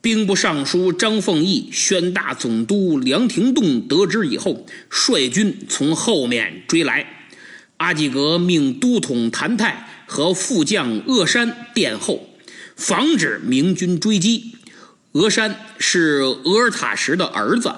[0.02, 7.15] 兵部尚书张凤毅、宣大总督梁廷栋得知以后，率军从后面追来。
[7.78, 12.30] 阿济格命都统谭泰和副将鄂山殿后，
[12.76, 14.56] 防止明军追击。
[15.12, 17.74] 鄂山是额尔塔什的儿子。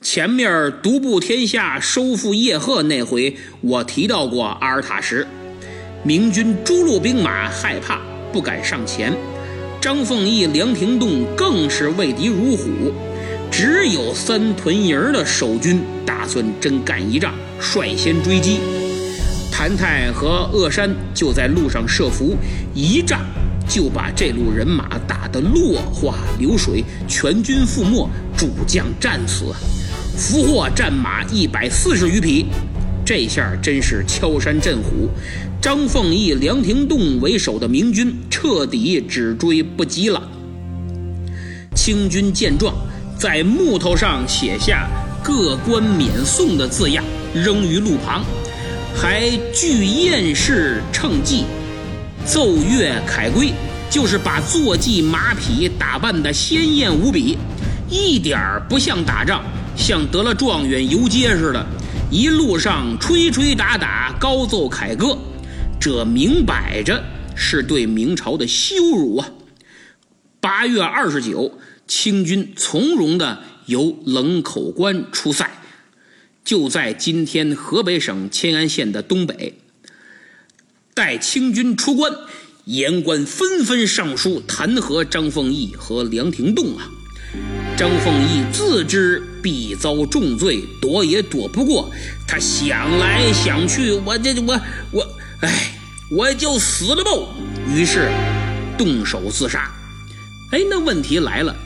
[0.00, 5.26] 前面独步天下、收复叶赫那回，我提到过阿尔塔什。
[6.02, 8.00] 明军诸路兵马害怕。
[8.32, 9.14] 不敢上前，
[9.78, 12.92] 张凤义、梁廷栋更是畏敌如虎，
[13.50, 18.58] 只有三屯营的守军打算真干一仗，率先追击。
[19.62, 22.36] 韩泰和鄂山就在路上设伏，
[22.74, 23.20] 一仗
[23.68, 29.54] 就把这路人马打得落花流水，全军覆没，主将战死，
[30.18, 32.46] 俘获战马一百四十余匹。
[33.06, 35.08] 这下真是敲山震虎，
[35.60, 40.20] 张凤义、梁廷栋为首的明军彻底只追不及了。
[41.76, 42.74] 清军见状，
[43.16, 44.88] 在木头上写下
[45.22, 48.24] “各官免送”的字样，扔于路旁，
[48.94, 51.44] 还据宴士乘骑，
[52.24, 53.52] 奏乐凯归，
[53.90, 57.36] 就是把坐骑马匹打扮的鲜艳无比，
[57.90, 59.42] 一点儿不像打仗，
[59.76, 61.66] 像得了状元游街似的。
[62.10, 65.16] 一路上吹吹打打，高奏凯歌，
[65.80, 67.02] 这明摆着
[67.34, 69.28] 是对明朝的羞辱啊！
[70.38, 75.50] 八月二十九，清军从容的由冷口关出塞，
[76.44, 79.54] 就在今天河北省迁安县的东北。
[80.94, 82.12] 待清军出关，
[82.64, 86.90] 言官纷纷上书弹劾张凤义和梁廷栋啊。
[87.78, 91.90] 张凤义自知必遭重罪，躲也躲不过。
[92.28, 95.08] 他想来想去，我这我我，
[95.40, 95.74] 哎，
[96.10, 97.10] 我就死了吧！
[97.74, 98.10] 于是
[98.76, 99.72] 动手自杀。
[100.50, 101.56] 哎，那问题来了，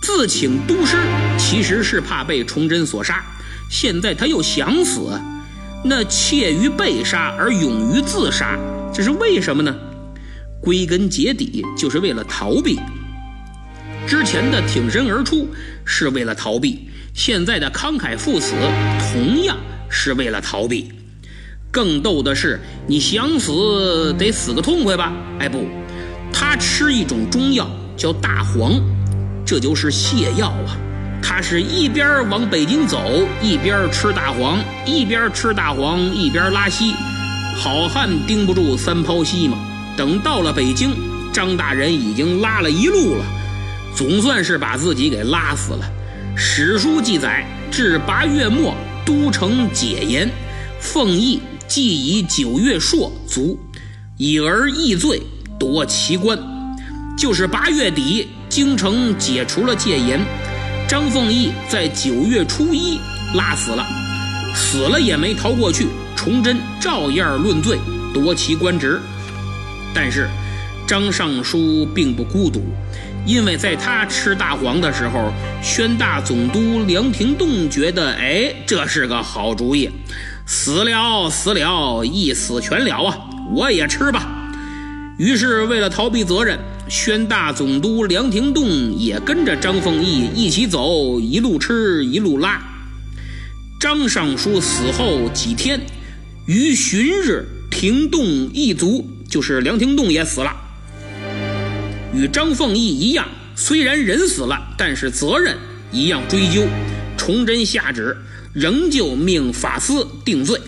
[0.00, 0.96] 自请督师
[1.36, 3.24] 其实是怕被崇祯所杀，
[3.70, 5.20] 现在他又想死，
[5.84, 8.58] 那怯于被杀而勇于自杀，
[8.92, 9.74] 这是为什么呢？
[10.60, 12.78] 归根结底就是为了逃避。
[14.06, 15.48] 之前的挺身而出
[15.84, 18.54] 是为了逃避，现在的慷慨赴死
[19.12, 19.56] 同样
[19.88, 20.92] 是为了逃避。
[21.72, 25.12] 更逗的是，你想死得死个痛快吧？
[25.38, 25.66] 哎不，
[26.32, 28.80] 他吃一种中药叫大黄，
[29.44, 30.78] 这就是泻药啊。
[31.36, 32.98] 他是一边往北京走，
[33.42, 36.94] 一边吃大黄，一边吃大黄一边拉稀。
[37.58, 39.58] 好汉盯不住三泡稀嘛。
[39.98, 40.96] 等到了北京，
[41.34, 43.24] 张大人已经拉了一路了。
[43.94, 45.84] 总算是把自己给拉死了。
[46.34, 50.30] 史书记载，至八月末，都城解严，
[50.80, 53.60] 奉义即以九月朔卒，
[54.16, 55.20] 以而易罪，
[55.58, 56.38] 夺其官。
[57.14, 60.18] 就是八月底，京城解除了戒严，
[60.88, 63.00] 张凤义在九月初一
[63.34, 63.84] 拉死了，
[64.54, 67.76] 死了也没逃过去，崇祯照样论罪，
[68.14, 69.00] 夺其官职。
[69.92, 70.28] 但是，
[70.86, 72.62] 张尚书并不孤独。
[73.26, 79.90] 因为在他吃大黄的时候，宣大总督梁廷栋觉得，哎，这是个好主意，
[80.46, 83.18] 死了死了，一死全了啊！
[83.52, 84.28] 我也吃吧。
[85.18, 92.62] 于是为了逃避责任，宣大总督梁廷栋也跟着张凤义一起走，一路吃一路拉。
[93.80, 95.80] 张尚书死后几天，
[96.46, 100.54] 于旬日，廷栋一族，就是梁廷栋也死了。
[102.14, 103.26] 与张凤义一样，
[103.56, 105.56] 虽然人死了，但是责任
[105.90, 106.64] 一样追究。
[107.16, 108.16] 崇祯下旨，
[108.54, 110.60] 仍旧命法司定罪。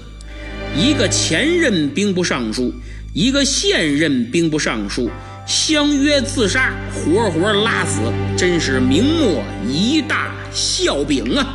[0.76, 2.74] 一个前任兵部尚书，
[3.14, 5.08] 一个现任兵部尚书，
[5.48, 8.02] 相约自杀，活活拉死，
[8.36, 11.46] 真是明末一大笑柄啊！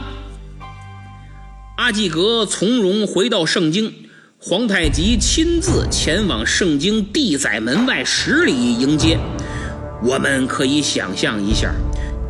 [1.78, 3.94] 阿济格从容回到盛京，
[4.40, 9.16] 皇太极亲自前往盛京地宰门外十里迎接。
[10.04, 11.72] 我们可以想象一下，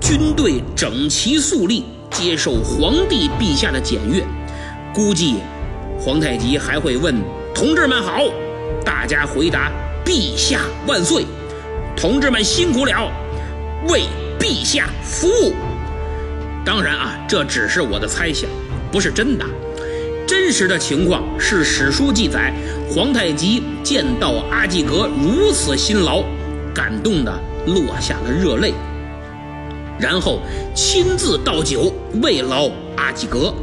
[0.02, 4.22] 军队整齐肃立，接受皇帝陛下的检阅。
[4.94, 5.36] 估计
[5.98, 7.16] 皇太极还会问
[7.56, 8.22] ：“同志们好！”
[8.84, 9.72] 大家回答
[10.04, 11.26] ：“陛下万岁！”
[11.96, 13.12] 同志们辛苦了，
[13.88, 14.04] 为
[14.40, 15.54] 陛下服务。
[16.66, 18.50] 当然啊，这只是我的猜想，
[18.92, 19.46] 不是真的。
[20.26, 22.54] 真实的情况是史书记载，
[22.90, 26.24] 皇太极见到阿济格如此辛劳，
[26.74, 28.74] 感动的落下了热泪，
[30.00, 30.40] 然后
[30.74, 33.54] 亲自倒酒慰劳阿济格。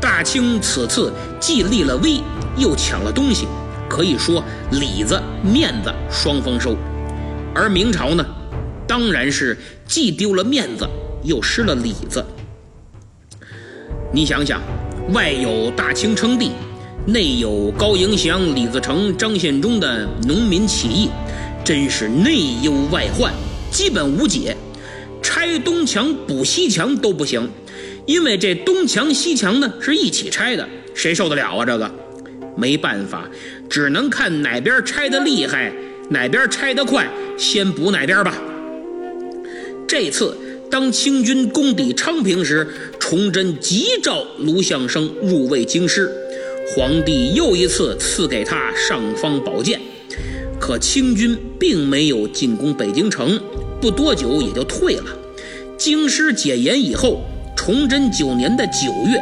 [0.00, 2.20] 大清此次既立了威，
[2.56, 3.46] 又抢了东西，
[3.88, 6.74] 可以说里子面子双丰收。
[7.54, 8.26] 而明朝呢，
[8.86, 10.84] 当然是既丢了面子，
[11.22, 12.24] 又失了里子。
[14.12, 14.60] 你想想，
[15.12, 16.50] 外有大清称帝，
[17.06, 21.08] 内有高迎祥、李自成、张献忠的农民起义，
[21.64, 23.32] 真是内忧外患，
[23.70, 24.56] 基本无解。
[25.22, 27.48] 拆东墙补西墙都不行，
[28.04, 31.64] 因为这东墙西墙呢是一起拆的，谁受得了啊？
[31.64, 31.88] 这个
[32.56, 33.28] 没办法，
[33.70, 35.72] 只能看哪边拆的厉害。
[36.10, 38.34] 哪边拆得快，先补哪边吧。
[39.86, 40.36] 这次
[40.70, 42.66] 当清军攻抵昌平时，
[42.98, 46.10] 崇祯急召卢象升入卫京师，
[46.74, 49.80] 皇帝又一次赐给他尚方宝剑。
[50.58, 53.38] 可清军并没有进攻北京城，
[53.80, 55.04] 不多久也就退了。
[55.76, 57.22] 京师解严以后，
[57.54, 59.20] 崇祯九年的九月，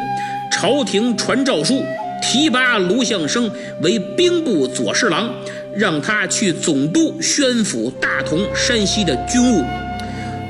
[0.53, 1.83] 朝廷传诏书，
[2.23, 3.51] 提拔卢象升
[3.83, 5.35] 为兵部左侍郎。
[5.75, 9.65] 让他去总督宣府大同山西的军务，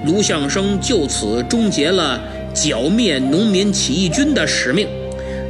[0.04, 2.20] 卢象升就此终结了
[2.52, 4.88] 剿灭农民起义军的使命。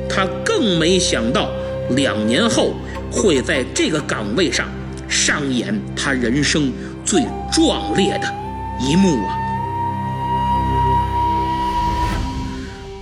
[0.08, 1.50] 他更没想到，
[1.90, 2.74] 两年后
[3.10, 4.68] 会在这个岗位上
[5.08, 6.70] 上演他人生
[7.04, 8.34] 最壮烈的
[8.78, 9.38] 一幕啊！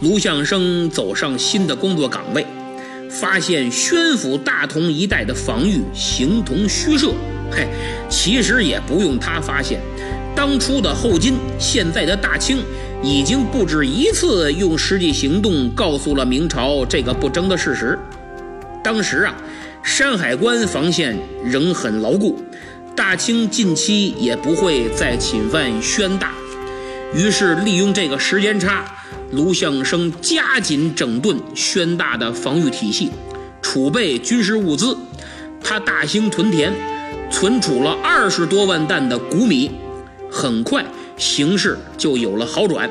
[0.00, 2.46] 卢象升走上新的工作岗位。
[3.10, 7.12] 发现宣府大同一带的防御形同虚设，
[7.50, 7.66] 嘿，
[8.08, 9.80] 其实也不用他发现，
[10.34, 12.62] 当初的后金，现在的大清，
[13.02, 17.98] 已经不止一次用实际行动告诉了明朝这个不争的事实。
[18.82, 19.34] 当时啊，
[19.82, 22.40] 山海关防线仍很牢固，
[22.94, 26.32] 大清近期也不会再侵犯宣大，
[27.12, 28.84] 于是利用这个时间差。
[29.32, 33.10] 卢象升加紧整顿宣大的防御体系，
[33.62, 34.96] 储备军事物资。
[35.62, 36.72] 他大兴屯田，
[37.30, 39.70] 存储了二十多万担的谷米。
[40.30, 40.84] 很快，
[41.16, 42.90] 形势就有了好转。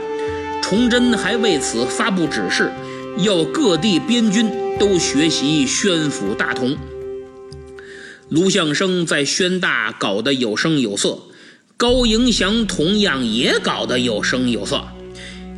[0.62, 2.72] 崇祯还为此发布指示，
[3.18, 6.78] 要各地边军都学习宣府大同。
[8.30, 11.18] 卢象升在宣大搞得有声有色，
[11.76, 14.86] 高迎祥同样也搞得有声有色。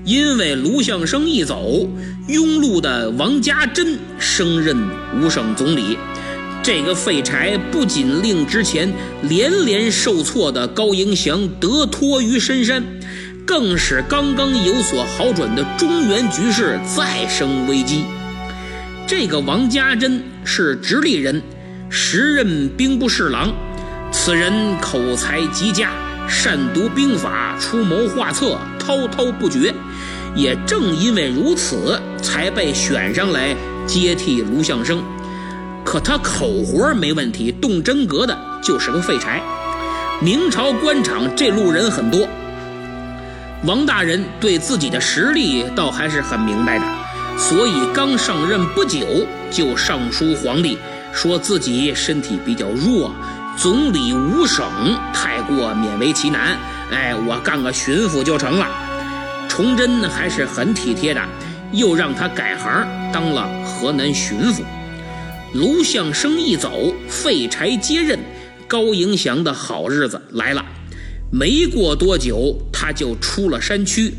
[0.03, 1.87] 因为卢象升一走，
[2.27, 4.75] 庸碌的王家珍升任
[5.19, 5.97] 五省总理，
[6.63, 8.91] 这个废柴不仅令之前
[9.21, 12.83] 连连受挫的高迎祥得脱于深山，
[13.45, 18.03] 更使刚刚有所好转的中原局势再生危机。
[19.05, 21.41] 这个王家珍是直隶人，
[21.89, 23.53] 时任兵部侍郎，
[24.11, 25.91] 此人口才极佳，
[26.31, 29.73] 善读兵法，出谋划策，滔滔不绝。
[30.33, 33.53] 也正因为如此，才被选上来
[33.85, 35.03] 接替卢象升。
[35.83, 39.41] 可他口活没问题，动真格的就是个废柴。
[40.21, 42.25] 明朝官场这路人很多。
[43.65, 46.85] 王大人对自己的实力倒还是很明白的，
[47.37, 49.05] 所以刚上任不久
[49.51, 50.77] 就上书皇帝，
[51.11, 53.13] 说自己身体比较弱，
[53.61, 54.65] 总理五省
[55.13, 56.57] 太过勉为其难。
[56.89, 58.67] 哎，我干个巡抚就成了。
[59.47, 61.21] 崇祯还是很体贴的，
[61.71, 62.83] 又让他改行
[63.13, 64.63] 当了河南巡抚。
[65.53, 68.17] 卢象升一走，废柴接任，
[68.67, 70.65] 高迎祥的好日子来了。
[71.31, 74.11] 没过多久，他就出了山区，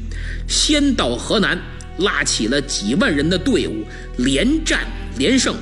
[0.47, 1.59] 先到河南，
[1.99, 3.85] 拉起了几万人的队伍，
[4.19, 4.83] 连战
[5.19, 5.57] 连胜。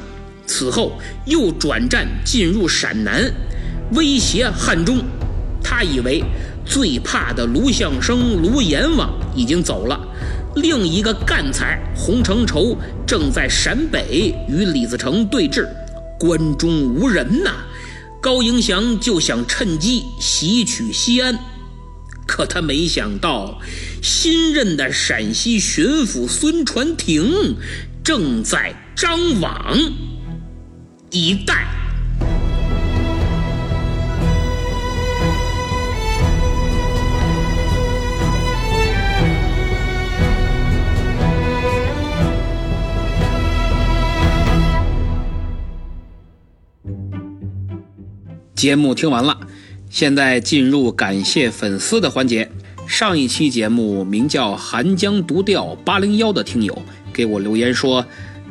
[0.46, 3.24] 此后又转战进入陕南，
[3.92, 4.98] 威胁汉中。
[5.62, 6.24] 他以为。
[6.62, 9.98] 最怕的卢象升、卢阎王已经走了，
[10.54, 15.66] 另一个干才洪承畴正在陕北与李自成对峙，
[16.16, 17.50] 关中无人呐。
[18.20, 21.36] 高迎祥就想趁机袭取西安，
[22.24, 23.58] 可他没想到，
[24.00, 27.56] 新任的陕西巡抚孙传庭
[28.04, 29.76] 正在张网
[31.10, 31.79] 以待。
[48.60, 49.40] 节目听完了，
[49.88, 52.50] 现在进入感谢粉丝的环节。
[52.86, 58.04] 上一期节目名叫《寒江独钓八零幺》的听友给我留言说，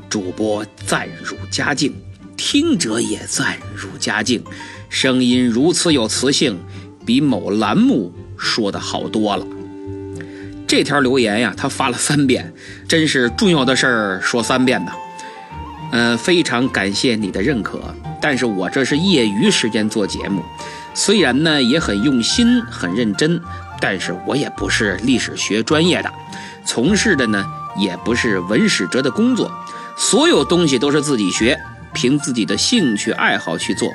[0.09, 1.93] 主播赞入佳境，
[2.35, 4.43] 听者也赞入佳境，
[4.89, 6.57] 声音如此有磁性，
[7.05, 9.45] 比某栏目说的好多了。
[10.65, 12.51] 这条留言呀，他发了三遍，
[12.87, 14.91] 真是重要的事儿说三遍呢。
[15.91, 17.93] 嗯，非常感谢你的认可。
[18.21, 20.43] 但是我这是业余时间做节目，
[20.93, 23.41] 虽然呢也很用心、很认真，
[23.79, 26.11] 但是我也不是历史学专业的，
[26.65, 27.45] 从事的呢
[27.77, 29.51] 也不是文史哲的工作，
[29.97, 31.57] 所有东西都是自己学，
[31.93, 33.89] 凭自己的兴趣爱好去做，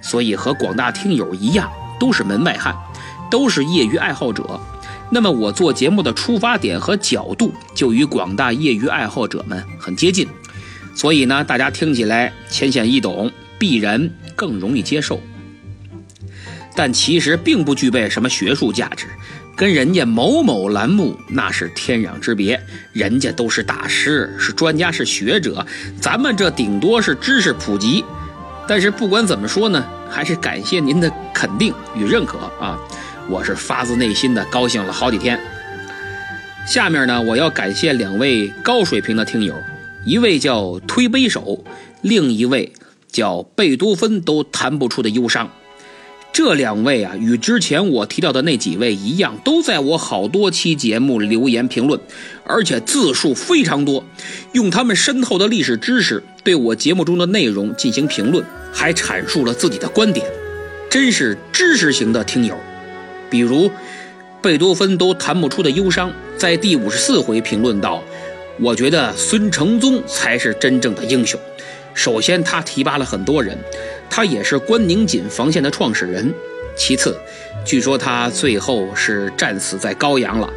[0.00, 1.70] 所以和广大听友一样，
[2.00, 2.74] 都是门外汉，
[3.30, 4.60] 都是业余爱好者。
[5.10, 10.28] 那么我做节目的出发点和角度就与广大业余爱好者们很接近，
[10.94, 13.30] 所以呢，大家听起来浅显易懂。
[13.58, 15.20] 必然更容易接受，
[16.76, 19.06] 但其实并不具备什么学术价值，
[19.56, 22.60] 跟人家某某栏目那是天壤之别。
[22.92, 25.66] 人家都是大师，是专家，是学者，
[26.00, 28.04] 咱们这顶多是知识普及。
[28.68, 32.78] 但是不管怎么说呢，还是感谢您的肯定与认可啊！
[33.28, 35.38] 我是发自内心的高兴了好几天。
[36.66, 39.54] 下面呢，我要感谢两位高水平的听友，
[40.04, 41.64] 一位叫推杯手，
[42.02, 42.70] 另一位。
[43.10, 45.50] 叫贝多芬都弹不出的忧伤，
[46.32, 51.98] 这两位啊，与之前我提到的那几位一样，都在我好多期节目留言评论，
[52.44, 54.04] 而且字数非常多，
[54.52, 60.24] 用他们深厚的历史知识对我节目中的内容进行评论，还阐述了自己的观点，
[60.90, 62.56] 真是知识型的听友。
[63.30, 63.70] 比如，
[64.40, 68.02] 贝多芬都弹不出的忧伤，在第五十四回评论道
[68.60, 71.40] ：“我觉得孙承宗才是真正的英雄。”
[71.98, 73.58] 首先，他提拔了很多人，
[74.08, 76.32] 他也是关宁锦防线的创始人。
[76.76, 77.18] 其次，
[77.64, 80.48] 据说他最后是战死在高阳了，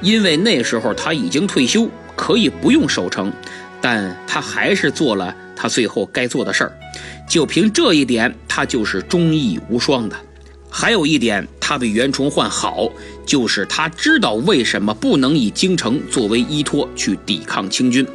[0.00, 3.32] 因为那时候他已经退休，可以不用守城，
[3.80, 6.72] 但他还是做了他最后该做的事儿。
[7.28, 10.14] 就凭这一点，他就是忠义无双的。
[10.70, 12.88] 还有一点，他比袁崇焕好，
[13.26, 18.06] 就是他知道为什么不能以京城作为依托去抵抗清军。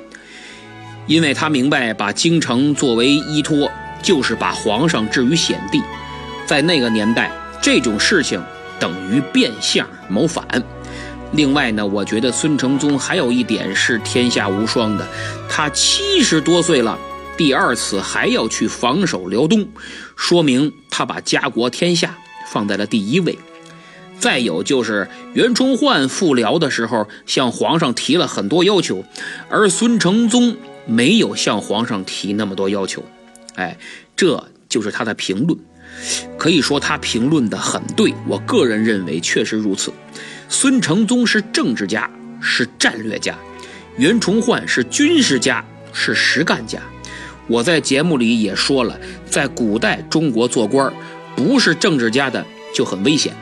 [1.06, 3.70] 因为他明白，把京城作为依托，
[4.02, 5.82] 就是把皇上置于险地。
[6.46, 7.32] 在那个年代，
[7.62, 8.42] 这种事情
[8.80, 10.46] 等于变相谋反。
[11.34, 15.08] 另外呢，我觉得孙承宗还有一点是天下无双的，
[15.50, 16.98] 他七十多岁了，
[17.36, 19.68] 第二次还要去防守辽东，
[20.16, 22.16] 说明他把家国天下
[22.48, 23.38] 放在了第一位。
[24.20, 29.04] 再有就是袁崇焕复辽的时候，向皇上提了很多要求，
[29.50, 30.56] 而孙承宗。
[30.86, 33.04] 没有向皇上提那么多要求，
[33.56, 33.78] 哎，
[34.16, 35.58] 这就是他的评论，
[36.38, 39.94] 可以说他评论的很对，我个人认为确实如此。
[40.50, 42.10] 孙承宗是政治家，
[42.42, 43.34] 是战略家；
[43.98, 45.64] 袁崇焕是军事家，
[45.94, 46.80] 是实干家。
[47.48, 50.94] 我在节目里也说了，在古代中国做官，
[51.36, 53.34] 不是政治家的就很危险。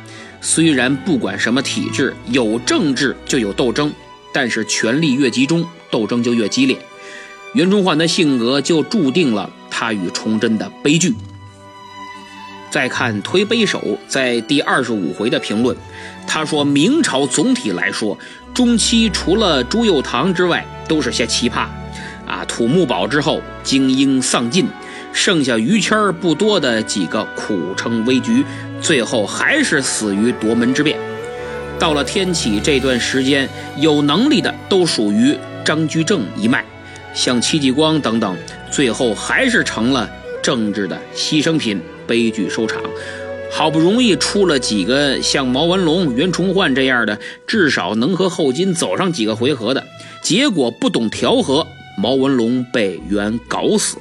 [0.42, 3.94] 虽然不管什么体制，有政治就有斗争，
[4.34, 6.78] 但是权力越集中，斗争就越激烈。
[7.54, 11.14] 袁崇焕的性格就注定了他与崇祯的悲剧。
[12.70, 15.76] 再看推杯手在第二十五回的评论，
[16.26, 18.18] 他说明朝总体来说，
[18.54, 21.68] 中期除了朱佑樘之外，都是些奇葩。
[22.26, 24.66] 啊，土木堡之后，精英丧尽，
[25.12, 28.46] 剩下于谦不多的几个苦撑危局，
[28.80, 30.98] 最后还是死于夺门之变。
[31.78, 36.64] 到了天启这段时间，有能力的都属于张居正一脉。
[37.14, 38.38] 像戚继光等等，
[38.72, 40.10] 最后还是成了
[40.42, 42.82] 政治的牺牲品，悲剧收场。
[43.54, 49.84] 好不容易出了几个像毛文龙、袁崇焕这样的，至少能和后金走上几个回合的，
[50.24, 53.98] 结果不懂调和，毛文龙被袁搞死，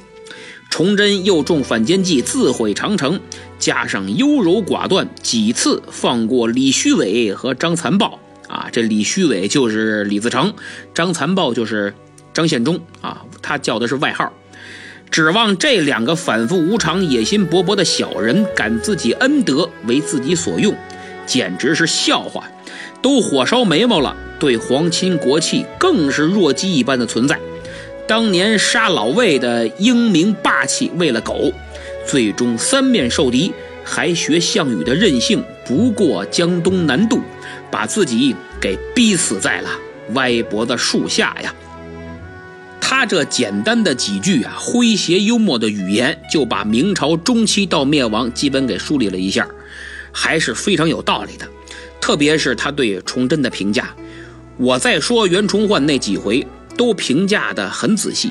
[0.69, 3.19] 崇祯又中反间计，自毁长城，
[3.59, 8.17] 加上优柔寡断，几次放过李虚伟和张残暴。
[8.47, 10.53] 啊，这李虚伟就是李自成，
[10.93, 11.93] 张残暴就是。
[12.33, 14.31] 张献忠啊，他叫的是外号。
[15.09, 20.73] 指望这两个反复无常、野心勃勃的小人感自己恩德为自己所用，
[21.25, 22.45] 简直是笑话！
[23.01, 27.37] 都火烧眉毛了，对皇亲国戚更是弱鸡一般的存在。
[28.07, 31.51] 当年杀老魏的英明霸气，为了狗，
[32.05, 33.51] 最终三面受敌，
[33.83, 37.21] 还学项羽的任性，不过江东南渡，
[37.69, 39.69] 把自己给逼死在了
[40.13, 41.53] 歪脖子树下呀！
[42.93, 49.47] 他这简单的几句啊，诙谐幽默的语言，就把明朝中期到灭亡基本给梳理了一下，
[50.11, 51.47] 还是非常有道理的。
[52.01, 53.95] 特别是他对崇祯的评价，
[54.57, 58.29] 我再说袁崇焕那几回都评价的很仔细，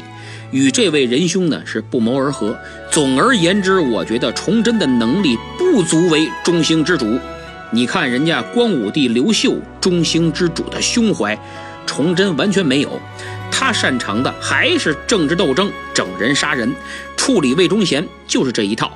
[0.51, 2.55] 与这位仁兄呢是不谋而合。
[2.91, 7.19] 总而言之，我觉得崇祯的能力不足为中兴之主。
[7.73, 11.35] 你看人家光武帝刘秀中兴之主的胸怀，
[11.91, 13.01] 崇祯完全没有。
[13.51, 16.73] 他擅长的还是政治斗争、整人杀人、
[17.17, 18.93] 处理魏忠贤，就是这一套。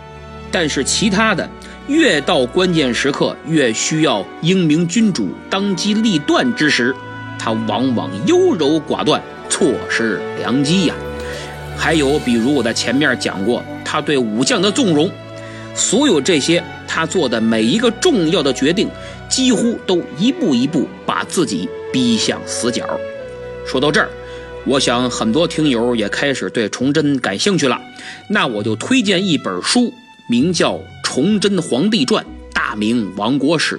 [0.52, 1.50] 但是其他的，
[1.88, 6.94] 越到关键时刻，越需要英明君主当机立断之时，
[7.36, 9.20] 他往往优柔寡断，
[9.50, 10.94] 错失良机呀。
[11.76, 15.10] 还有，比如我在前面讲过，他对武将的纵容，
[15.74, 18.88] 所有这些，他做的每一个重要的决定，
[19.28, 22.98] 几乎都一步一步把自己逼向死角。
[23.64, 24.10] 说到这儿。
[24.66, 27.78] 我想很多听友也开始对崇祯感兴趣了，
[28.30, 29.92] 那我就推荐一本书，
[30.26, 30.72] 名叫
[31.04, 32.24] 《崇祯皇帝传·
[32.54, 33.76] 大明亡国史》。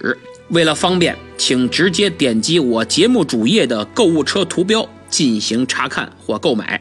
[0.49, 6.80] 为了方便，请直接点击我节目主页的购物车图标进行查看或购买。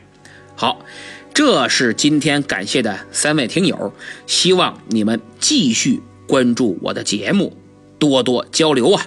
[0.55, 0.85] 好，
[1.33, 3.95] 这是今天感谢的三位听友，
[4.27, 7.57] 希望你们继续关注我的节目，
[7.99, 9.07] 多多交流啊。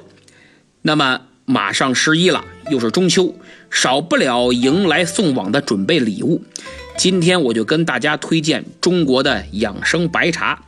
[0.81, 3.33] 那么马上十一了，又是中秋。
[3.71, 6.43] 少不了迎来送往的准备礼物，
[6.97, 10.61] 今天我就跟大家推荐中国的养生白茶。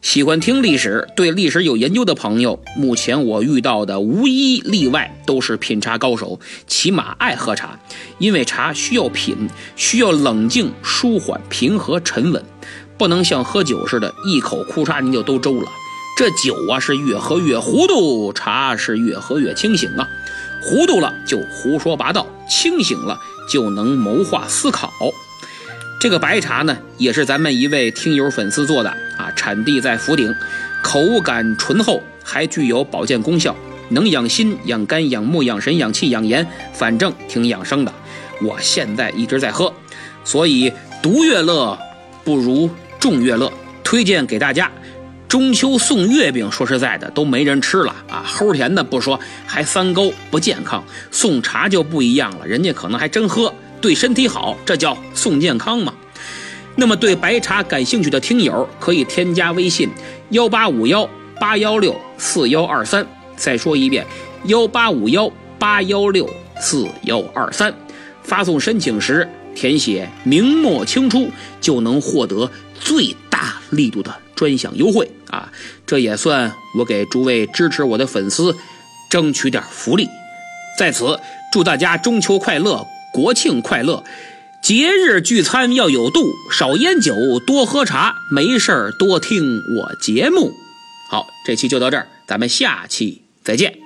[0.00, 7.80] 喜欢听历史、对历史有研究的朋友，目前我遇到的无一例外都是品茶高手，起码爱喝茶。
[8.18, 12.44] 因为茶需要品，需要冷静、舒缓、平和、沉稳，
[12.96, 15.68] 不能像喝酒似的，一口哭嚓您就都周了。
[16.16, 20.08] 这酒啊是越喝越糊涂，茶是越喝越清醒啊。
[20.62, 24.92] 糊涂了就胡说八道，清醒了就能谋划思考。
[25.98, 30.34] 这个白茶呢，也是咱们一位听友粉丝做的啊，产地在福鼎，
[30.82, 33.56] 口感醇厚，还具有保健功效，
[33.88, 37.92] 能养心、养肝、养目、养神、养气、养颜，反正挺养生的。
[38.42, 39.72] 我现在一直在喝，
[40.24, 41.78] 所以独乐乐
[42.24, 43.50] 不如众乐乐，
[43.82, 44.70] 推荐给大家。
[45.30, 48.26] 中秋送月饼，说实在的都没人吃了啊！
[48.26, 50.82] 齁甜的不说，还三高不健康。
[51.12, 55.94] 送茶就不一样了，人家可能还真喝，对身体好，这叫送健康嘛。
[56.74, 59.88] 那么对白茶感兴趣的听友，可以添加微信
[60.30, 61.08] 幺八五幺
[61.38, 63.06] 八幺六四幺二三。
[63.36, 64.04] 再说一遍，
[64.46, 66.28] 幺八五幺八幺六
[66.60, 67.72] 四幺二三。
[68.24, 72.50] 发送申请时填写明末清初，就能获得
[72.80, 74.12] 最大力度的。
[74.40, 75.52] 专享优惠啊！
[75.86, 78.56] 这也算我给诸位支持我的粉丝
[79.10, 80.08] 争取点福利。
[80.78, 81.20] 在此
[81.52, 84.02] 祝大家中秋快乐，国庆快乐！
[84.62, 87.14] 节日聚餐要有度，少烟酒，
[87.46, 90.54] 多喝茶，没事多听我节目。
[91.10, 93.79] 好，这期就到这儿，咱们下期再见。